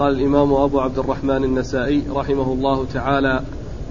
قال 0.00 0.12
الإمام 0.20 0.52
أبو 0.52 0.80
عبد 0.80 0.98
الرحمن 0.98 1.44
النسائي 1.44 2.02
رحمه 2.10 2.52
الله 2.52 2.86
تعالى 2.94 3.42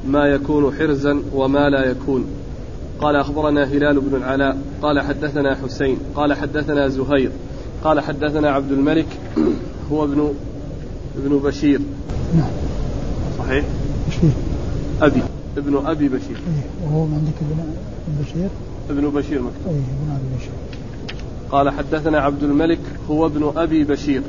ما 0.07 0.25
يكون 0.25 0.73
حرزا 0.73 1.21
وما 1.33 1.69
لا 1.69 1.91
يكون. 1.91 2.25
قال 3.01 3.15
أخبرنا 3.15 3.63
هلال 3.63 3.99
بن 3.99 4.15
العلاء. 4.17 4.57
قال 4.81 4.99
حدثنا 5.01 5.55
حسين. 5.55 5.97
قال 6.15 6.33
حدثنا 6.33 6.87
زهير. 6.87 7.31
قال 7.83 7.99
حدثنا 7.99 8.49
عبد 8.49 8.71
الملك 8.71 9.05
هو 9.91 10.03
ابن 10.03 10.33
ابن 11.17 11.37
بشير. 11.37 11.79
نعم 12.35 12.51
صحيح؟ 13.37 13.65
بشير. 14.07 14.31
أبي 15.01 15.21
ابن 15.57 15.81
أبي 15.85 16.07
بشير. 16.07 16.37
إيه 16.37 16.87
وهو 16.87 17.01
عندك 17.01 17.33
ابن 17.41 18.23
بشير؟ 18.23 18.49
ابن 18.89 19.09
بشير 19.09 19.41
مكتوب. 19.41 19.67
إيه 19.67 19.73
ابن 19.73 20.11
أبي 20.11 20.37
بشير. 20.37 20.51
قال 21.51 21.69
حدثنا 21.69 22.19
عبد 22.19 22.43
الملك 22.43 22.79
هو 23.09 23.25
ابن 23.25 23.51
أبي 23.57 23.83
بشير. 23.83 24.21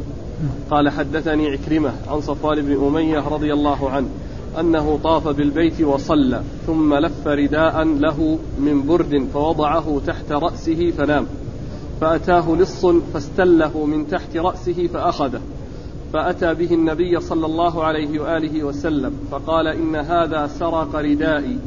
قال 0.71 0.89
حدثني 0.89 1.51
عكرمة 1.51 1.93
عن 2.09 2.21
صفوان 2.21 2.63
بن 2.63 2.87
أمية 2.87 3.29
رضي 3.29 3.53
الله 3.53 3.91
عنه 3.91 4.09
أنه 4.61 4.99
طاف 5.05 5.29
بالبيت 5.29 5.81
وصلى 5.81 6.43
ثم 6.67 6.95
لف 6.95 7.27
رداء 7.27 7.85
له 7.85 8.39
من 8.59 8.87
برد 8.87 9.27
فوضعه 9.35 10.01
تحت 10.07 10.33
رأسه 10.33 10.91
فنام. 10.91 11.27
فأتاه 12.01 12.57
لص 12.57 12.87
فاستله 12.87 13.85
من 13.87 14.09
تحت 14.09 14.37
رأسه 14.37 14.87
فأخذه. 14.87 15.41
فأتى 16.13 16.55
به 16.55 16.75
النبي 16.75 17.21
صلى 17.21 17.47
الله 17.47 17.85
عليه 17.85 18.21
وآله 18.21 18.65
وسلم 18.65 19.13
فقال 19.31 19.67
إن 19.67 19.97
هذا 19.97 20.47
سرق 20.47 20.97
ردائي. 20.97 21.59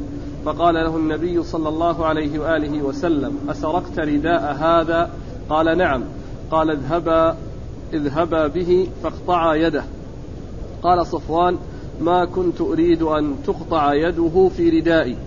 فقال 0.45 0.75
له 0.75 0.97
النبي 0.97 1.43
صلى 1.43 1.69
الله 1.69 2.05
عليه 2.05 2.39
وآله 2.39 2.83
وسلم 2.83 3.37
أسرقت 3.49 3.99
رداء 3.99 4.57
هذا؟ 4.59 5.09
قال 5.49 5.77
نعم. 5.77 6.03
قال 6.51 6.71
اذهبا 6.71 7.35
اذهبا 7.93 8.47
به 8.47 8.87
فاقطعا 9.03 9.55
يده. 9.55 9.83
قال 10.83 11.07
صفوان 11.07 11.57
ما 12.01 12.25
كنت 12.25 12.61
أريد 12.61 13.01
أن 13.01 13.35
تقطع 13.47 13.93
يده 13.93 14.49
في 14.57 14.69
ردائي. 14.69 15.17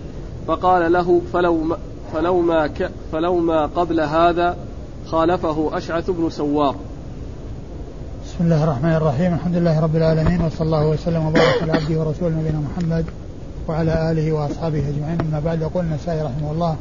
فقال 0.47 0.91
له 0.91 1.21
فلو 1.33 1.57
ما 1.63 1.77
فلو 2.13 2.41
ما, 2.41 2.67
ك 2.67 2.89
فلو 3.11 3.35
ما 3.35 3.65
قبل 3.65 3.99
هذا 3.99 4.57
خالفه 5.05 5.77
أشعث 5.77 6.09
بن 6.09 6.29
سوار. 6.29 6.75
بسم 8.25 8.43
الله 8.43 8.63
الرحمن 8.63 8.93
الرحيم. 8.93 9.33
الحمد 9.33 9.55
لله 9.55 9.79
رب 9.79 9.95
العالمين 9.95 10.41
وصلى 10.41 10.65
الله 10.65 10.87
وسلم 10.87 11.25
وبارك 11.25 11.61
على 11.61 11.71
عبده 11.71 11.99
ورسوله 11.99 12.35
نبينا 12.35 12.59
محمد 12.59 13.05
وعلى 13.67 14.11
آله 14.11 14.31
وأصحابه 14.31 14.79
أجمعين. 14.79 15.21
أما 15.21 15.39
بعد 15.45 15.61
يقول 15.61 15.85
النسائي 15.85 16.21
رحمه 16.21 16.51
الله 16.51 16.75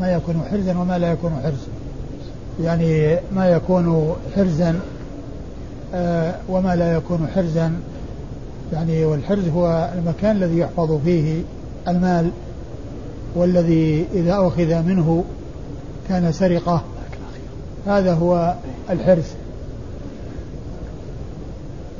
ما 0.00 0.12
يكون 0.12 0.42
حرزا 0.50 0.78
وما 0.78 0.98
لا 0.98 1.12
يكون 1.12 1.32
حرزا. 1.42 1.73
يعني 2.62 3.18
ما 3.34 3.46
يكون 3.48 4.14
حرزا 4.36 4.80
آه 5.94 6.34
وما 6.48 6.76
لا 6.76 6.92
يكون 6.92 7.28
حرزا. 7.34 7.72
يعني 8.72 9.04
والحرز 9.04 9.48
هو 9.48 9.90
المكان 9.98 10.36
الذي 10.36 10.58
يحفظ 10.58 11.00
فيه 11.04 11.42
المال 11.88 12.30
والذي 13.34 14.06
إذا 14.14 14.46
أخذ 14.46 14.82
منه 14.82 15.24
كان 16.08 16.32
سرقة. 16.32 16.82
هذا 17.86 18.14
هو 18.14 18.54
الحرز. 18.90 19.24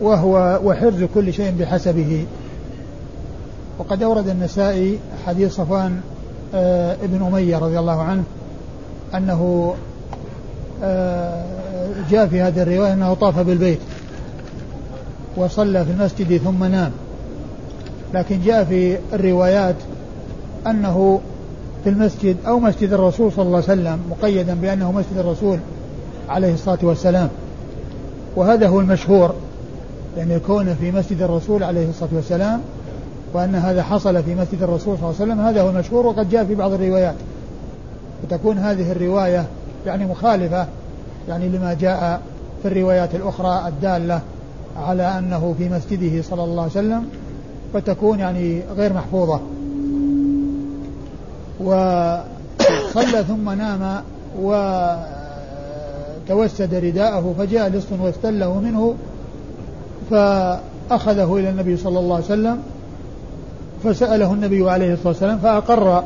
وهو 0.01 0.61
وحرز 0.65 1.05
كل 1.15 1.33
شيء 1.33 1.55
بحسبه. 1.61 2.27
وقد 3.79 4.03
أورد 4.03 4.29
النسائي 4.29 4.99
حديث 5.27 5.55
صفوان 5.55 6.01
آه 6.55 6.97
ابن 7.03 7.27
أمية 7.27 7.59
رضي 7.59 7.79
الله 7.79 8.03
عنه 8.03 8.25
أنه 9.15 9.75
جاء 12.11 12.27
في 12.27 12.41
هذه 12.41 12.63
الرواية 12.63 12.93
أنه 12.93 13.15
طاف 13.15 13.39
بالبيت 13.39 13.79
وصلى 15.37 15.85
في 15.85 15.91
المسجد 15.91 16.37
ثم 16.37 16.65
نام. 16.65 16.91
لكن 18.15 18.41
جاء 18.45 18.65
في 18.65 18.99
الروايات 19.13 19.77
أنه 20.67 21.21
في 21.85 21.91
المسجد 21.91 22.37
أو 22.47 22.59
مسجد 22.59 22.93
الرسول 22.93 23.33
صلى 23.33 23.43
الله 23.47 23.57
عليه 23.57 23.67
وسلم 23.67 23.99
مقيدا 24.11 24.55
بأنه 24.55 24.93
مسجد 24.93 25.19
الرسول 25.19 25.59
عليه 26.29 26.55
الصلاة 26.55 26.79
والسلام. 26.83 27.29
وهذا 28.37 28.69
هو 28.69 28.81
المشهور 28.81 29.35
لأن 30.17 30.29
يعني 30.29 30.35
يكون 30.35 30.75
في 30.75 30.91
مسجد 30.91 31.23
الرسول 31.23 31.63
عليه 31.63 31.89
الصلاة 31.91 32.11
والسلام 32.13 32.61
وأن 33.33 33.55
هذا 33.55 33.83
حصل 33.83 34.23
في 34.23 34.35
مسجد 34.35 34.63
الرسول 34.63 34.97
صلى 34.99 35.11
الله 35.11 35.15
عليه 35.21 35.33
وسلم 35.33 35.41
هذا 35.41 35.63
هو 35.63 35.71
المشهور 35.71 36.07
وقد 36.07 36.31
جاء 36.31 36.45
في 36.45 36.55
بعض 36.55 36.73
الروايات. 36.73 37.15
وتكون 38.25 38.59
هذه 38.59 38.93
الرواية 38.93 39.47
يعني 39.87 40.07
مخالفة 40.07 40.67
يعني 41.29 41.49
لما 41.49 41.75
جاء 41.75 42.21
في 42.63 42.69
الروايات 42.69 43.15
الأخرى 43.15 43.69
الدالة 43.69 44.21
على 44.77 45.19
أنه 45.19 45.55
في 45.59 45.69
مسجده 45.69 46.23
صلى 46.23 46.45
الله 46.45 46.63
عليه 46.63 46.73
وسلم 46.73 47.05
فتكون 47.75 48.19
يعني 48.19 48.63
غير 48.77 48.93
محفوظة. 48.93 49.41
وصلى 51.61 53.25
ثم 53.29 53.51
نام 53.51 54.03
وتوسد 56.29 56.75
رداءه 56.75 57.35
فجاء 57.39 57.69
لص 57.69 57.87
واستله 58.01 58.61
منه 58.61 58.95
فأخذه 60.11 61.37
إلى 61.37 61.51
النبي 61.51 61.77
صلى 61.77 61.99
الله 61.99 62.15
عليه 62.15 62.25
وسلم 62.25 62.63
فسأله 63.85 64.33
النبي 64.33 64.71
عليه 64.71 64.93
الصلاة 64.93 65.09
والسلام 65.09 65.39
فأقر 65.39 66.05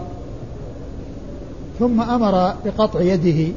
ثم 1.78 2.00
أمر 2.00 2.54
بقطع 2.64 3.00
يده 3.00 3.52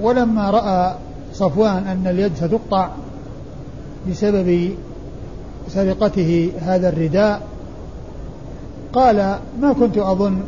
ولما 0.00 0.50
رأى 0.50 0.94
صفوان 1.32 1.86
أن 1.86 2.06
اليد 2.06 2.34
ستقطع 2.34 2.90
بسبب 4.10 4.70
سرقته 5.68 6.52
هذا 6.60 6.88
الرداء 6.88 7.42
قال 8.92 9.38
ما 9.60 9.72
كنت 9.72 9.98
أظن 9.98 10.42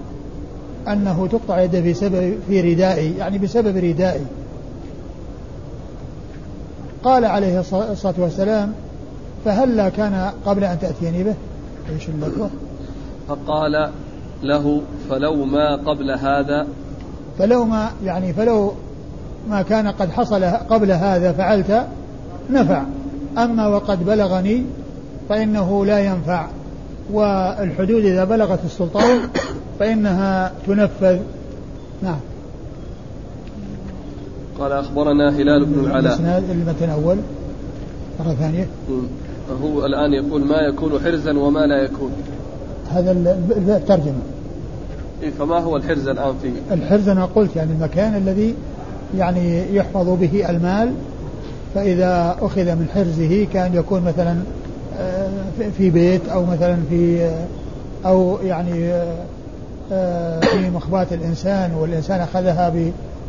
أنه 0.88 1.28
تقطع 1.32 1.60
يده 1.60 1.82
في 1.82 1.94
سبب 1.94 2.38
في 2.48 2.60
ردائي 2.60 3.16
يعني 3.16 3.38
بسبب 3.38 3.76
ردائي. 3.76 4.24
قال 7.04 7.24
عليه 7.24 7.60
الصلاة 7.60 8.14
والسلام 8.18 8.72
فهلا 9.44 9.88
كان 9.88 10.32
قبل 10.46 10.64
أن 10.64 10.78
تأتيني 10.78 11.24
به؟ 11.24 11.34
إيش 11.94 12.08
اللفظة 12.08 12.50
فقال 13.28 13.90
له 14.42 14.82
فلو 15.10 15.44
ما 15.44 15.76
قبل 15.76 16.10
هذا. 16.10 16.66
فلو 17.38 17.64
ما 17.64 17.90
يعني 18.04 18.32
فلو 18.32 18.72
ما 19.50 19.62
كان 19.62 19.88
قد 19.88 20.10
حصل 20.10 20.44
قبل 20.44 20.92
هذا 20.92 21.32
فعلت 21.32 21.86
نفع. 22.50 22.82
أما 23.38 23.66
وقد 23.66 24.06
بلغني 24.06 24.64
فإنه 25.28 25.86
لا 25.86 25.98
ينفع. 25.98 26.46
والحدود 27.12 28.04
إذا 28.04 28.24
بلغت 28.24 28.64
السلطان 28.64 29.18
فإنها 29.78 30.52
تنفذ. 30.66 31.18
نعم. 32.02 32.18
قال 34.58 34.72
أخبرنا 34.72 35.30
هلال 35.30 35.64
بن 35.64 35.84
العلاء. 35.84 36.44
المتن 36.52 36.90
أول 36.90 37.16
مرة 38.20 38.34
ثانية. 38.34 38.66
هو 39.62 39.86
الآن 39.86 40.12
يقول 40.12 40.44
ما 40.44 40.56
يكون 40.56 41.00
حرزا 41.04 41.38
وما 41.38 41.60
لا 41.60 41.82
يكون. 41.82 42.10
هذا 42.90 43.12
الترجمة. 43.76 44.20
إيه 45.22 45.30
فما 45.30 45.58
هو 45.58 45.76
الحرز 45.76 46.08
الآن 46.08 46.34
فيه؟ 46.42 46.74
الحرز 46.74 47.08
أنا 47.08 47.24
قلت 47.24 47.56
يعني 47.56 47.72
المكان 47.72 48.16
الذي 48.16 48.54
يعني 49.16 49.74
يحفظ 49.74 50.08
به 50.08 50.50
المال 50.50 50.92
فإذا 51.74 52.36
أخذ 52.40 52.64
من 52.64 52.88
حرزه 52.94 53.46
كان 53.52 53.74
يكون 53.74 54.02
مثلا 54.02 54.38
آه، 54.98 55.30
في 55.78 55.90
بيت 55.90 56.28
أو 56.28 56.44
مثلا 56.44 56.76
في 56.90 57.30
أو 58.06 58.38
يعني 58.44 58.92
آه، 59.92 60.40
في 60.40 60.70
مخبأة 60.70 61.06
الإنسان 61.12 61.74
والإنسان 61.74 62.20
أخذها 62.20 62.72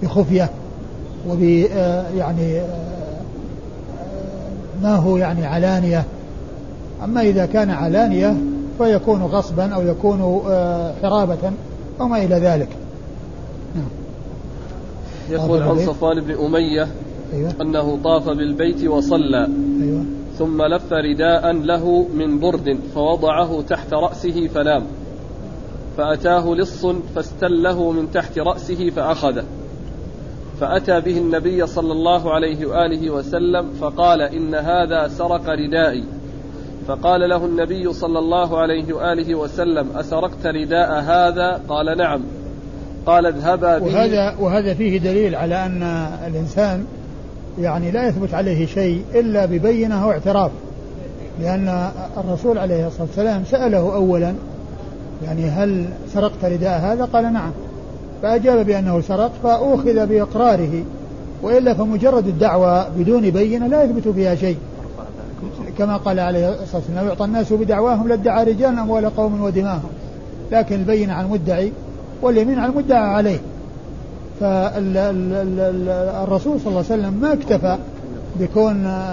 بخفية 0.04 0.50
وب 1.30 1.68
آه، 1.74 2.04
يعني 2.18 2.62
ما 4.84 4.96
هو 4.96 5.18
يعني 5.18 5.46
علانية. 5.46 6.04
أما 7.04 7.22
إذا 7.22 7.46
كان 7.46 7.70
علانية 7.70 8.36
فيكون 8.78 9.22
غصبا 9.22 9.76
أو 9.76 9.82
يكون 9.82 10.42
حرابة 11.02 11.52
أو 12.02 12.08
ما 12.08 12.18
إلى 12.18 12.36
ذلك. 12.36 12.70
يقول 15.30 15.64
عن 15.64 15.86
صفوان 15.86 16.20
بن 16.20 16.46
أمية 16.46 16.88
أيوة. 17.34 17.54
أنه 17.62 18.00
طاف 18.04 18.30
بالبيت 18.30 18.88
وصلى. 18.88 19.48
أيوة. 19.82 20.06
ثم 20.38 20.62
لف 20.62 20.94
رداء 20.94 21.52
له 21.52 22.08
من 22.14 22.40
برد 22.40 22.80
فوضعه 22.96 23.62
تحت 23.62 23.94
رأسه 23.94 24.48
فنام. 24.48 24.84
فأتاه 25.98 26.56
لص 26.56 26.86
فاستله 26.86 27.92
من 27.92 28.12
تحت 28.12 28.40
رأسه 28.40 28.90
فأخذه. 28.90 29.44
فأتى 30.60 31.02
به 31.02 31.18
النبي 31.18 31.68
صلى 31.68 31.92
الله 31.92 32.34
عليه 32.34 32.66
وآله 32.66 33.10
وسلم 33.10 33.70
فقال 33.82 34.22
إن 34.22 34.56
هذا 34.56 35.08
سرق 35.08 35.50
ردائي. 35.50 36.04
فقال 36.88 37.30
له 37.30 37.46
النبي 37.46 37.94
صلى 37.94 38.20
الله 38.20 38.58
عليه 38.58 38.94
وآله 38.94 39.36
وسلم 39.36 39.88
أسرقت 39.96 40.46
رداء 40.46 41.00
هذا؟ 41.00 41.62
قال 41.70 41.98
نعم. 41.98 42.22
قال 43.06 43.26
اذهبا 43.26 43.78
به. 43.78 43.86
وهذا 43.86 44.36
وهذا 44.40 44.74
فيه 44.74 45.00
دليل 45.00 45.36
على 45.36 45.66
أن 45.66 45.84
الإنسان 46.28 46.86
يعني 47.60 47.92
لا 47.92 48.08
يثبت 48.08 48.34
عليه 48.34 48.66
شيء 48.66 49.04
إلا 49.16 49.46
ببينة 49.46 50.04
أو 50.04 50.12
اعتراف. 50.12 50.52
لأن 51.42 51.90
الرسول 52.18 52.58
عليه 52.58 52.88
الصلاة 52.88 53.08
والسلام 53.08 53.44
سأله 53.52 53.96
أولا 53.96 54.34
يعني 55.26 55.50
هل 55.50 55.86
سرقت 56.14 56.46
رداء 56.46 56.80
هذا؟ 56.80 57.06
قال 57.06 57.34
نعم. 57.34 57.52
فأجاب 58.22 58.66
بأنه 58.66 59.02
سرق 59.02 59.32
فأخذ 59.44 60.06
بإقراره. 60.06 60.84
وإلا 61.42 61.74
فمجرد 61.74 62.28
الدعوة 62.28 62.90
بدون 62.90 63.30
بينة 63.30 63.68
لا 63.68 63.84
يثبت 63.84 64.08
فيها 64.08 64.36
شيء. 64.36 64.58
كما 65.80 65.98
قال 65.98 66.20
عليه 66.20 66.50
الصلاة 66.50 66.76
والسلام 66.76 67.08
يعطى 67.08 67.26
الناس 67.26 67.54
بدعواهم 67.54 68.08
لادعى 68.08 68.44
رجال 68.44 68.80
أموال 68.80 69.16
قوم 69.16 69.42
ودماهم 69.42 69.90
لكن 70.52 70.76
البينة 70.76 71.14
على 71.14 71.26
المدعي 71.26 71.72
واليمين 72.22 72.60
على 72.60 72.72
المدعى 72.72 73.00
عليه. 73.00 73.40
فالرسول 74.40 75.10
صلى 76.60 76.68
الله 76.68 76.84
عليه 76.90 77.02
وسلم 77.02 77.14
ما 77.22 77.34
اكتفى 77.34 77.78
بكون 78.40 79.04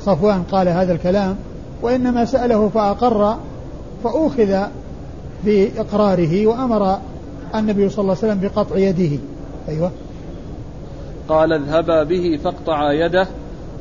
صفوان 0.00 0.42
قال 0.42 0.68
هذا 0.68 0.92
الكلام 0.92 1.36
وإنما 1.82 2.24
سأله 2.24 2.68
فأقر 2.68 3.36
فأوخذ 4.04 4.56
بإقراره 5.44 6.46
وأمر 6.46 6.98
النبي 7.54 7.88
صلى 7.88 8.02
الله 8.02 8.16
عليه 8.22 8.32
وسلم 8.32 8.40
بقطع 8.40 8.76
يده. 8.76 9.18
أيوة. 9.68 9.90
قال 11.28 11.52
اذهبا 11.52 12.02
به 12.02 12.38
فاقطعا 12.44 12.92
يده. 12.92 13.26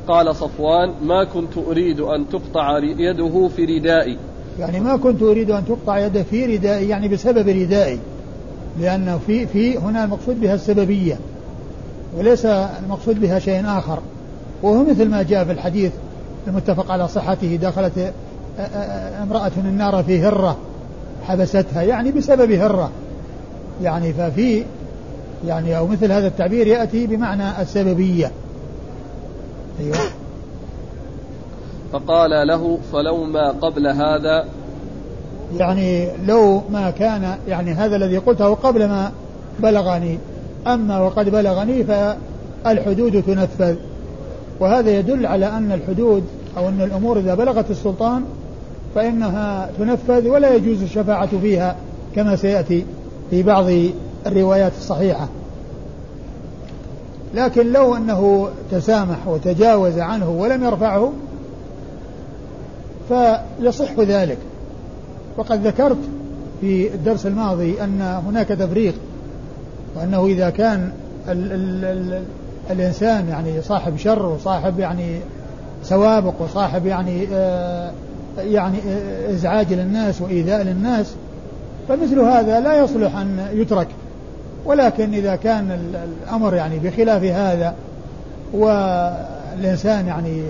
قال 0.08 0.36
صفوان 0.36 0.94
ما 1.04 1.24
كنت 1.24 1.58
أريد 1.68 2.00
أن 2.00 2.30
تقطع 2.30 2.78
يده 2.80 3.50
في 3.56 3.66
ردائي. 3.66 4.18
يعني 4.60 4.80
ما 4.80 4.98
كنت 4.98 5.24
أريد 5.24 5.52
أن 5.52 5.66
تقطع 5.66 5.98
يده 6.06 6.24
في 6.24 6.46
ردائي 6.46 6.90
يعني 6.90 7.08
بسبب 7.08 7.48
ردائي. 7.48 8.00
لأنه 8.82 9.20
في 9.28 9.48
في 9.48 9.78
هنا 9.78 10.04
المقصود 10.04 10.42
بها 10.42 10.54
السببية 10.54 11.20
وليس 12.18 12.46
المقصود 12.46 13.20
بها 13.20 13.40
شيء 13.40 13.64
آخر. 13.66 14.00
وهو 14.62 14.84
مثل 14.84 15.10
ما 15.10 15.24
جاء 15.24 15.46
في 15.46 15.52
الحديث 15.52 15.92
المتفق 16.48 16.92
على 16.92 17.08
صحته 17.08 17.56
دخلت 17.56 18.14
امرأة 19.24 19.52
النار 19.58 20.04
في 20.04 20.22
هرة 20.22 20.58
حبستها 21.24 21.82
يعني 21.82 22.12
بسبب 22.12 22.52
هرة. 22.52 22.92
يعني 23.84 24.14
ففي 24.14 24.64
يعني 25.48 25.78
أو 25.78 25.88
مثل 25.88 26.12
هذا 26.12 26.28
التعبير 26.28 26.68
يأتي 26.68 27.08
بمعنى 27.08 27.62
السببية. 27.62 28.32
أيوة. 29.80 29.98
فقال 31.92 32.48
له 32.48 32.80
فلو 32.94 33.24
ما 33.24 33.52
قبل 33.52 33.88
هذا 33.88 34.46
يعني 35.60 36.08
لو 36.28 36.62
ما 36.72 36.92
كان 36.92 37.36
يعني 37.48 37.72
هذا 37.72 37.96
الذي 37.96 38.18
قلته 38.18 38.54
قبل 38.54 38.88
ما 38.88 39.12
بلغني. 39.60 40.18
أما 40.68 41.00
وقد 41.00 41.30
بلغني 41.30 41.84
فالحدود 41.84 43.24
تنفذ. 43.24 43.76
وهذا 44.60 45.00
يدل 45.00 45.26
على 45.26 45.46
أن 45.46 45.72
الحدود 45.72 46.24
أو 46.58 46.70
أن 46.70 46.82
الأمور 46.82 47.20
إذا 47.20 47.36
بلغت 47.36 47.72
السلطان 47.72 48.24
فإنها 48.96 49.70
تنفذ 49.80 50.28
ولا 50.28 50.56
يجوز 50.56 50.82
الشفاعة 50.82 51.40
فيها 51.42 51.76
كما 52.16 52.36
سيأتي 52.36 52.86
في 53.30 53.44
بعض 53.44 53.66
الروايات 54.26 54.72
الصحيحة. 54.78 55.28
لكن 57.36 57.72
لو 57.72 57.96
أنه 57.96 58.50
تسامح 58.72 59.28
وتجاوز 59.28 60.00
عنه 60.00 60.30
ولم 60.30 60.64
يرفعه 60.64 61.12
فيصح 63.10 64.00
ذلك. 64.00 64.38
وقد 65.38 65.68
ذكرت 65.68 65.98
في 66.62 66.94
الدرس 66.94 67.26
الماضي 67.26 67.84
أن 67.84 68.02
هناك 68.02 68.48
تفريق 68.48 68.94
وأنه 69.96 70.26
إذا 70.26 70.50
كان 70.50 70.92
ال 71.28 71.52
ال 71.52 71.86
ال 71.86 72.24
الإنسان 72.70 73.28
يعني 73.30 73.62
صاحب 73.62 73.98
شر 73.98 74.26
وصاحب 74.26 74.80
يعني 74.80 75.20
سوابق 75.84 76.34
وصاحب 76.40 76.86
يعني 76.86 77.28
آه 77.34 77.92
يعني 78.38 78.78
آه 78.78 79.32
إزعاج 79.32 79.74
للناس 79.74 80.22
وإيذاء 80.22 80.64
للناس 80.64 81.14
فمثل 81.88 82.20
هذا 82.20 82.60
لا 82.60 82.80
يصلح 82.84 83.16
أن 83.16 83.48
يترك. 83.54 83.88
ولكن 84.66 85.14
إذا 85.14 85.36
كان 85.36 85.80
الأمر 86.26 86.54
يعني 86.54 86.80
بخلاف 86.80 87.24
هذا 87.24 87.76
والإنسان 88.54 90.08
يعني 90.08 90.42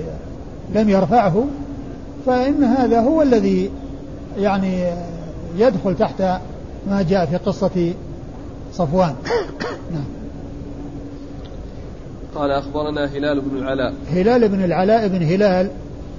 لم 0.75 0.89
يرفعه 0.89 1.45
فإن 2.25 2.63
هذا 2.63 2.99
هو 2.99 3.21
الذي 3.21 3.69
يعني 4.37 4.91
يدخل 5.57 5.95
تحت 5.95 6.21
ما 6.89 7.01
جاء 7.09 7.25
في 7.25 7.37
قصة 7.37 7.93
صفوان. 8.73 9.15
نعم. 9.91 10.03
قال 12.35 12.51
أخبرنا 12.51 13.05
هلال 13.05 13.41
بن 13.41 13.57
العلاء. 13.57 13.93
هلال 14.11 14.49
بن 14.49 14.63
العلاء 14.63 15.07
بن 15.07 15.23
هلال 15.23 15.69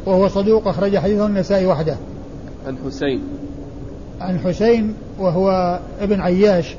وهو 0.06 0.28
صدوق 0.28 0.68
أخرج 0.68 0.98
حديثه 0.98 1.26
النسائي 1.26 1.66
وحده. 1.66 1.96
عن 2.66 2.76
حسين. 2.86 3.20
عن 4.20 4.38
حسين 4.38 4.94
وهو 5.18 5.78
ابن 6.00 6.20
عياش 6.20 6.76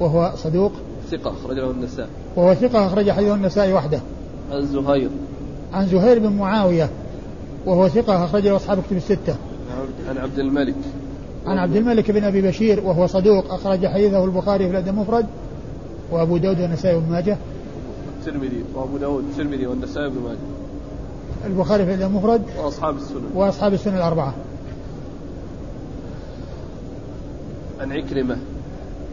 وهو 0.00 0.32
صدوق. 0.36 0.72
ثقة 1.10 1.30
أخرج 1.30 1.56
له 1.56 1.70
النسائي 1.70 2.08
وهو 2.36 2.54
ثقة 2.54 2.86
أخرج 2.86 3.10
حديثه 3.10 3.34
النسائي 3.34 3.72
وحده. 3.72 4.00
عن 4.52 4.66
زهير. 4.66 5.10
عن 5.72 5.86
زهير 5.86 6.18
بن 6.18 6.32
معاوية 6.32 6.90
وهو 7.66 7.88
ثقة 7.88 8.24
أخرج 8.24 8.46
له 8.46 8.56
أصحاب 8.56 8.82
كتب 8.86 8.96
الستة. 8.96 9.36
عن 10.08 10.18
عبد 10.18 10.38
الملك. 10.38 10.74
عن 11.46 11.58
عبد 11.58 11.76
الملك 11.76 12.10
بن 12.10 12.24
أبي 12.24 12.42
بشير 12.42 12.80
وهو 12.84 13.06
صدوق 13.06 13.52
أخرج 13.52 13.86
حديثه 13.86 14.24
البخاري 14.24 14.64
في 14.64 14.70
الأدب 14.70 14.88
المفرد 14.88 15.26
وأبو 16.10 16.36
داود 16.36 16.60
والنسائي 16.60 16.96
وابن 16.96 17.12
ماجه. 17.12 17.36
الترمذي 18.18 18.64
وأبو 18.74 18.96
داود 18.96 19.24
الترمذي 19.30 19.66
والنسائي 19.66 20.06
وابن 20.06 20.20
ماجه. 20.20 20.38
البخاري 21.46 21.84
في 21.84 21.94
الأدب 21.94 22.10
المفرد 22.10 22.42
وأصحاب 22.58 22.96
السنن. 22.96 23.30
وأصحاب 23.34 23.74
السنن 23.74 23.96
الأربعة. 23.96 24.34
عن 27.80 27.92
عكرمة. 27.92 28.36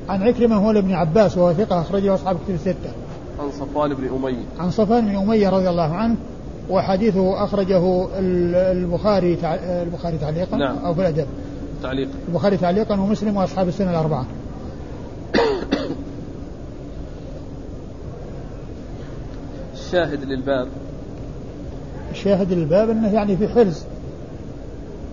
عن 0.10 0.24
عكرمة 0.24 0.56
هو 0.56 0.72
ابن 0.72 0.94
عباس 0.94 1.38
وهو 1.38 1.54
ثقة 1.54 1.82
أخرجه 1.82 2.14
أصحاب 2.14 2.38
كتب 2.46 2.56
الستة. 2.56 2.92
عن 3.40 3.52
صفوان 3.52 3.94
بن 3.94 4.08
أمية. 4.16 4.44
عن 4.60 4.72
صفوان 4.72 5.06
بن 5.06 5.16
أمية 5.16 5.50
رضي 5.50 5.70
الله 5.70 5.94
عنه 5.94 6.16
وحديثه 6.70 7.44
أخرجه 7.44 8.08
البخاري 8.20 9.38
البخاري 9.84 10.18
تعليقا 10.18 10.58
نعم. 10.58 10.78
أو 10.78 10.94
في 10.94 11.02
الأدب. 11.02 11.26
تعليق 11.84 12.08
البخاري 12.28 12.58
تعليقا 12.58 13.00
ومسلم 13.00 13.38
وأصحاب 13.38 13.68
السنة 13.68 13.92
الأربعة. 13.92 14.26
الشاهد 19.74 20.24
للباب. 20.24 20.68
الشاهد 22.12 22.54
للباب 22.54 22.90
أنه 22.90 23.14
يعني 23.14 23.38
في 23.38 23.48
حرز. 23.48 23.84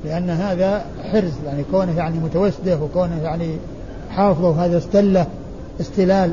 لأن 0.04 0.31
هذا 0.31 0.85
حرز 1.12 1.33
يعني 1.47 1.64
كونه 1.71 1.97
يعني 1.97 2.19
متوسده 2.19 2.78
وكونه 2.83 3.23
يعني 3.23 3.57
حافظه 4.11 4.64
هذا 4.64 4.78
استله 4.78 5.26
استلال. 5.81 6.33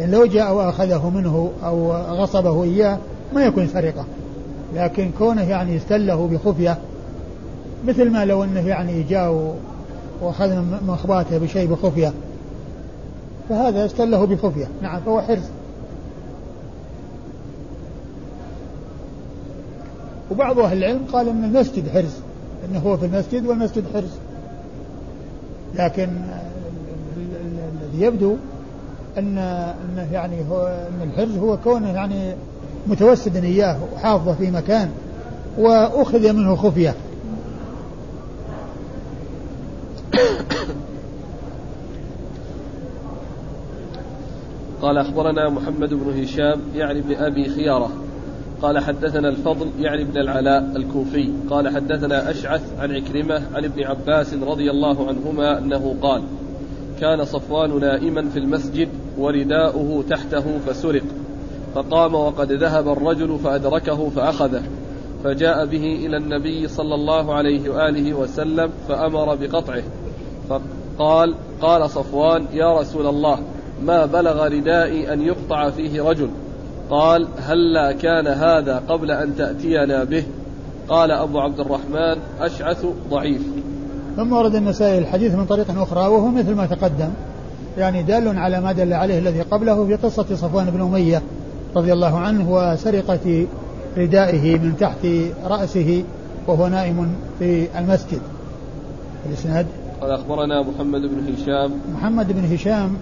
لأن 0.00 0.10
لو 0.10 0.26
جاء 0.26 0.54
وأخذه 0.54 1.10
منه 1.10 1.50
أو 1.64 1.92
غصبه 1.92 2.64
إياه 2.64 2.98
ما 3.34 3.44
يكون 3.44 3.68
سرقة. 3.68 4.04
لكن 4.76 5.10
كونه 5.18 5.42
يعني 5.42 5.76
استله 5.76 6.26
بخفية 6.26 6.78
مثل 7.86 8.10
ما 8.10 8.24
لو 8.24 8.44
أنه 8.44 8.68
يعني 8.68 9.02
جاء 9.02 9.56
وأخذ 10.20 10.48
من 10.48 10.78
مخباته 10.86 11.38
بشيء 11.38 11.66
بخفية 11.66 12.12
فهذا 13.48 13.84
استله 13.84 14.26
بخفية. 14.26 14.68
نعم 14.82 15.00
فهو 15.00 15.20
حرز 15.20 15.44
وبعض 20.30 20.58
أهل 20.58 20.78
العلم 20.78 21.00
قال 21.12 21.28
أن 21.28 21.44
المسجد 21.44 21.88
حرز 21.88 22.14
أنه 22.64 22.78
هو 22.78 22.96
في 22.96 23.06
المسجد 23.06 23.46
والمسجد 23.46 23.84
حرز 23.94 24.10
لكن 25.74 26.08
الذي 27.16 28.04
يبدو 28.04 28.36
أن 29.18 29.38
أنه 29.38 30.12
يعني 30.12 30.36
هو 30.50 30.66
أن 30.66 31.08
الحرز 31.08 31.36
هو 31.38 31.56
كونه 31.56 31.92
يعني 31.92 32.34
متوسدا 32.86 33.44
إياه 33.44 33.78
وحافظه 33.94 34.34
في 34.34 34.50
مكان 34.50 34.90
وأخذ 35.58 36.32
منه 36.32 36.56
خفية. 36.56 36.94
قال 44.82 44.98
أخبرنا 44.98 45.50
محمد 45.50 45.94
بن 45.94 46.22
هشام 46.22 46.60
يعني 46.74 46.98
ابن 46.98 47.14
أبي 47.14 47.48
خيارة. 47.48 47.90
قال 48.62 48.78
حدثنا 48.78 49.28
الفضل 49.28 49.70
يعني 49.80 50.02
ابن 50.02 50.18
العلاء 50.18 50.76
الكوفي. 50.76 51.30
قال 51.50 51.68
حدثنا 51.68 52.30
أشعث 52.30 52.62
عن 52.78 52.90
عكرمة 52.90 53.42
عن 53.54 53.64
ابن 53.64 53.84
عباس 53.84 54.34
رضي 54.34 54.70
الله 54.70 55.08
عنهما 55.08 55.58
أنه 55.58 55.96
قال 56.02 56.22
كان 57.00 57.24
صفوان 57.24 57.80
نائما 57.80 58.28
في 58.28 58.38
المسجد 58.38 58.88
ورداؤه 59.18 60.04
تحته 60.10 60.58
فسرق. 60.66 61.02
فقام 61.76 62.14
وقد 62.14 62.52
ذهب 62.52 62.88
الرجل 62.88 63.38
فأدركه 63.44 64.10
فأخذه 64.10 64.62
فجاء 65.24 65.66
به 65.66 66.06
إلى 66.06 66.16
النبي 66.16 66.68
صلى 66.68 66.94
الله 66.94 67.34
عليه 67.34 67.70
وآله 67.70 68.14
وسلم 68.14 68.70
فأمر 68.88 69.34
بقطعه 69.34 69.82
فقال 70.48 71.34
قال 71.60 71.90
صفوان 71.90 72.44
يا 72.52 72.80
رسول 72.80 73.06
الله 73.06 73.38
ما 73.82 74.06
بلغ 74.06 74.46
ردائي 74.46 75.12
أن 75.12 75.22
يقطع 75.22 75.70
فيه 75.70 76.02
رجل؟ 76.02 76.28
قال 76.90 77.28
هلا 77.38 77.90
هل 77.90 77.92
كان 77.92 78.26
هذا 78.26 78.82
قبل 78.88 79.10
أن 79.10 79.36
تأتينا 79.36 80.04
به؟ 80.04 80.24
قال 80.88 81.10
أبو 81.10 81.38
عبد 81.38 81.60
الرحمن 81.60 82.16
أشعث 82.40 82.86
ضعيف. 83.10 83.42
ثم 84.16 84.32
ورد 84.32 84.54
النسائي 84.54 84.98
الحديث 84.98 85.34
من 85.34 85.44
طريق 85.44 85.80
أخرى 85.80 86.00
وهو 86.00 86.28
مثل 86.28 86.54
ما 86.54 86.66
تقدم 86.66 87.08
يعني 87.78 88.02
دال 88.02 88.38
على 88.38 88.60
ما 88.60 88.72
دل 88.72 88.92
عليه 88.92 89.18
الذي 89.18 89.40
قبله 89.40 89.86
في 89.86 89.94
قصة 89.94 90.36
صفوان 90.36 90.70
بن 90.70 90.80
أمية 90.80 91.22
رضي 91.76 91.92
الله 91.92 92.18
عنه 92.18 92.52
وسرقة 92.52 93.46
ردائه 93.96 94.58
من 94.58 94.76
تحت 94.76 95.06
رأسه 95.44 96.04
وهو 96.46 96.66
نائم 96.68 97.16
في 97.38 97.78
المسجد. 97.78 98.20
الإسناد؟ 99.26 99.66
قال 100.00 100.10
أخبرنا 100.10 100.62
محمد 100.62 101.00
بن 101.00 101.34
هشام. 101.34 101.70
محمد 101.94 102.32
بن 102.32 102.54
هشام 102.54 102.96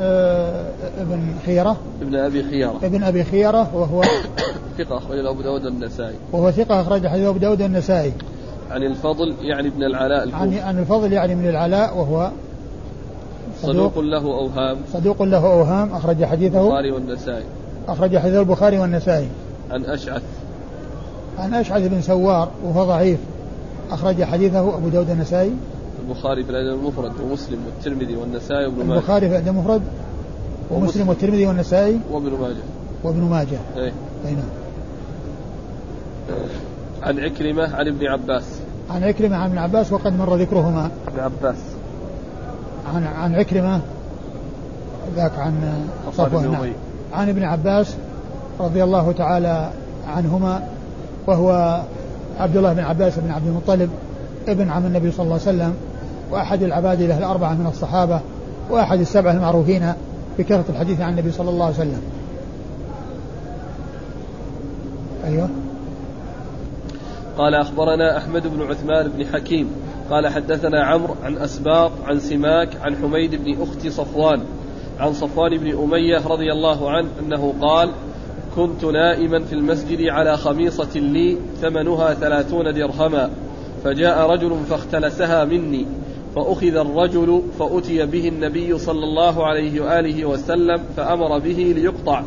آه 0.00 0.70
ابن 1.00 1.34
خيرة. 1.46 1.76
ابن 2.02 2.14
أبي 2.14 2.42
خيرة. 2.42 2.74
ابن 2.82 3.02
أبي 3.02 3.24
خيرة 3.24 3.76
وهو 3.76 4.02
ثقة 4.78 4.98
أخرج 4.98 5.18
أبو 5.18 5.42
داود 5.42 5.66
النسائي. 5.66 6.14
وهو 6.32 6.50
ثقة 6.50 6.80
أخرج 6.80 7.06
حديث 7.06 7.26
أبو 7.26 7.38
داود 7.38 7.62
النسائي. 7.62 8.12
عن 8.70 8.82
الفضل 8.82 9.34
يعني 9.40 9.68
ابن 9.68 9.82
العلاء 9.82 10.24
الكوفي. 10.24 10.42
عن, 10.42 10.54
عن 10.54 10.78
الفضل 10.78 11.12
يعني 11.12 11.34
من 11.34 11.48
العلاء 11.48 11.98
وهو 11.98 12.30
صدوق, 13.62 13.92
صدوق. 13.92 14.04
له 14.04 14.24
أوهام. 14.24 14.76
صدوق 14.92 15.22
له 15.22 15.52
أوهام 15.52 15.92
أخرج 15.92 16.24
حديثه. 16.24 16.62
البخاري 16.62 16.90
والنسائي. 16.90 17.44
أخرج 17.90 18.18
حديث 18.18 18.34
البخاري 18.34 18.78
والنسائي. 18.78 19.28
عن 19.70 19.84
أشعث. 19.84 20.22
عن 21.38 21.54
أشعث 21.54 21.86
بن 21.86 22.00
سوار 22.02 22.48
وهو 22.64 22.84
ضعيف. 22.84 23.18
أخرج 23.90 24.22
حديثه 24.22 24.76
أبو 24.76 24.88
داود 24.88 25.10
النسائي 25.10 25.52
البخاري 26.08 26.44
في 26.44 26.50
الأدب 26.50 26.80
المفرد 26.80 27.12
ومسلم 27.20 27.58
والترمذي 27.66 28.16
والنسائي 28.16 28.66
وابن 28.66 28.84
ماجه. 28.84 28.98
البخاري 28.98 29.28
في 29.28 29.36
الأدب 29.36 29.48
المفرد 29.48 29.82
ومسلم 30.70 31.08
والترمذي 31.08 31.46
والنسائي. 31.46 32.00
وابن 32.10 32.30
ماجه. 32.30 32.62
وابن 33.02 33.20
ماجه. 33.20 33.58
اي 33.76 33.92
اي 34.26 34.32
نعم. 34.32 34.44
عن 37.02 37.18
عكرمة 37.18 37.76
عن 37.76 37.88
ابن 37.88 38.06
عباس. 38.06 38.44
عن 38.90 39.04
عكرمة 39.04 39.36
عن 39.36 39.48
ابن 39.48 39.58
عباس 39.58 39.92
وقد 39.92 40.18
مر 40.18 40.36
ذكرهما. 40.36 40.90
ابن 41.08 41.20
عباس. 41.20 41.56
عن 42.94 43.04
عن 43.04 43.34
عكرمة 43.34 43.80
ذاك 45.16 45.38
عن 45.38 45.54
صفوان 46.12 46.50
نعم. 46.50 46.72
عن 47.12 47.28
ابن 47.28 47.42
عباس 47.42 47.94
رضي 48.60 48.84
الله 48.84 49.12
تعالى 49.12 49.70
عنهما 50.08 50.62
وهو 51.26 51.80
عبد 52.40 52.56
الله 52.56 52.72
بن 52.72 52.80
عباس 52.80 53.18
بن 53.18 53.30
عبد 53.30 53.46
المطلب 53.46 53.90
ابن 54.48 54.70
عم 54.70 54.86
النبي 54.86 55.10
صلى 55.12 55.24
الله 55.24 55.40
عليه 55.46 55.56
وسلم 55.56 55.74
وأحد 56.30 56.62
العبادلة 56.62 57.18
الأربعة 57.18 57.54
من 57.54 57.66
الصحابة 57.66 58.20
وأحد 58.70 59.00
السبعة 59.00 59.32
المعروفين 59.32 59.92
بكثرة 60.38 60.64
الحديث 60.68 61.00
عن 61.00 61.12
النبي 61.12 61.32
صلى 61.32 61.50
الله 61.50 61.64
عليه 61.64 61.74
وسلم. 61.74 62.02
أيوه. 65.24 65.48
قال 67.38 67.54
أخبرنا 67.54 68.18
أحمد 68.18 68.46
بن 68.46 68.62
عثمان 68.62 69.08
بن 69.08 69.26
حكيم 69.26 69.70
قال 70.10 70.28
حدثنا 70.28 70.84
عمرو 70.84 71.14
عن 71.24 71.38
أسباط 71.38 71.90
عن 72.06 72.20
سماك 72.20 72.68
عن 72.82 72.96
حميد 72.96 73.34
بن 73.34 73.62
أخت 73.62 73.88
صفوان 73.88 74.40
عن 74.98 75.12
صفوان 75.12 75.58
بن 75.58 75.78
أمية 75.78 76.26
رضي 76.26 76.52
الله 76.52 76.90
عنه 76.90 77.08
أنه 77.20 77.54
قال 77.60 77.90
كنت 78.56 78.84
نائما 78.84 79.40
في 79.40 79.52
المسجد 79.52 80.08
على 80.08 80.36
خميصة 80.36 80.98
لي 80.98 81.38
ثمنها 81.60 82.14
ثلاثون 82.14 82.74
درهما 82.74 83.30
فجاء 83.84 84.30
رجل 84.30 84.56
فاختلسها 84.70 85.44
مني 85.44 85.86
فأخذ 86.36 86.76
الرجل 86.76 87.42
فأتي 87.58 88.06
به 88.06 88.28
النبي 88.28 88.78
صلى 88.78 89.04
الله 89.04 89.46
عليه 89.46 89.80
وآله 89.80 90.24
وسلم 90.24 90.82
فأمر 90.96 91.38
به 91.38 91.74
ليقطع 91.76 92.22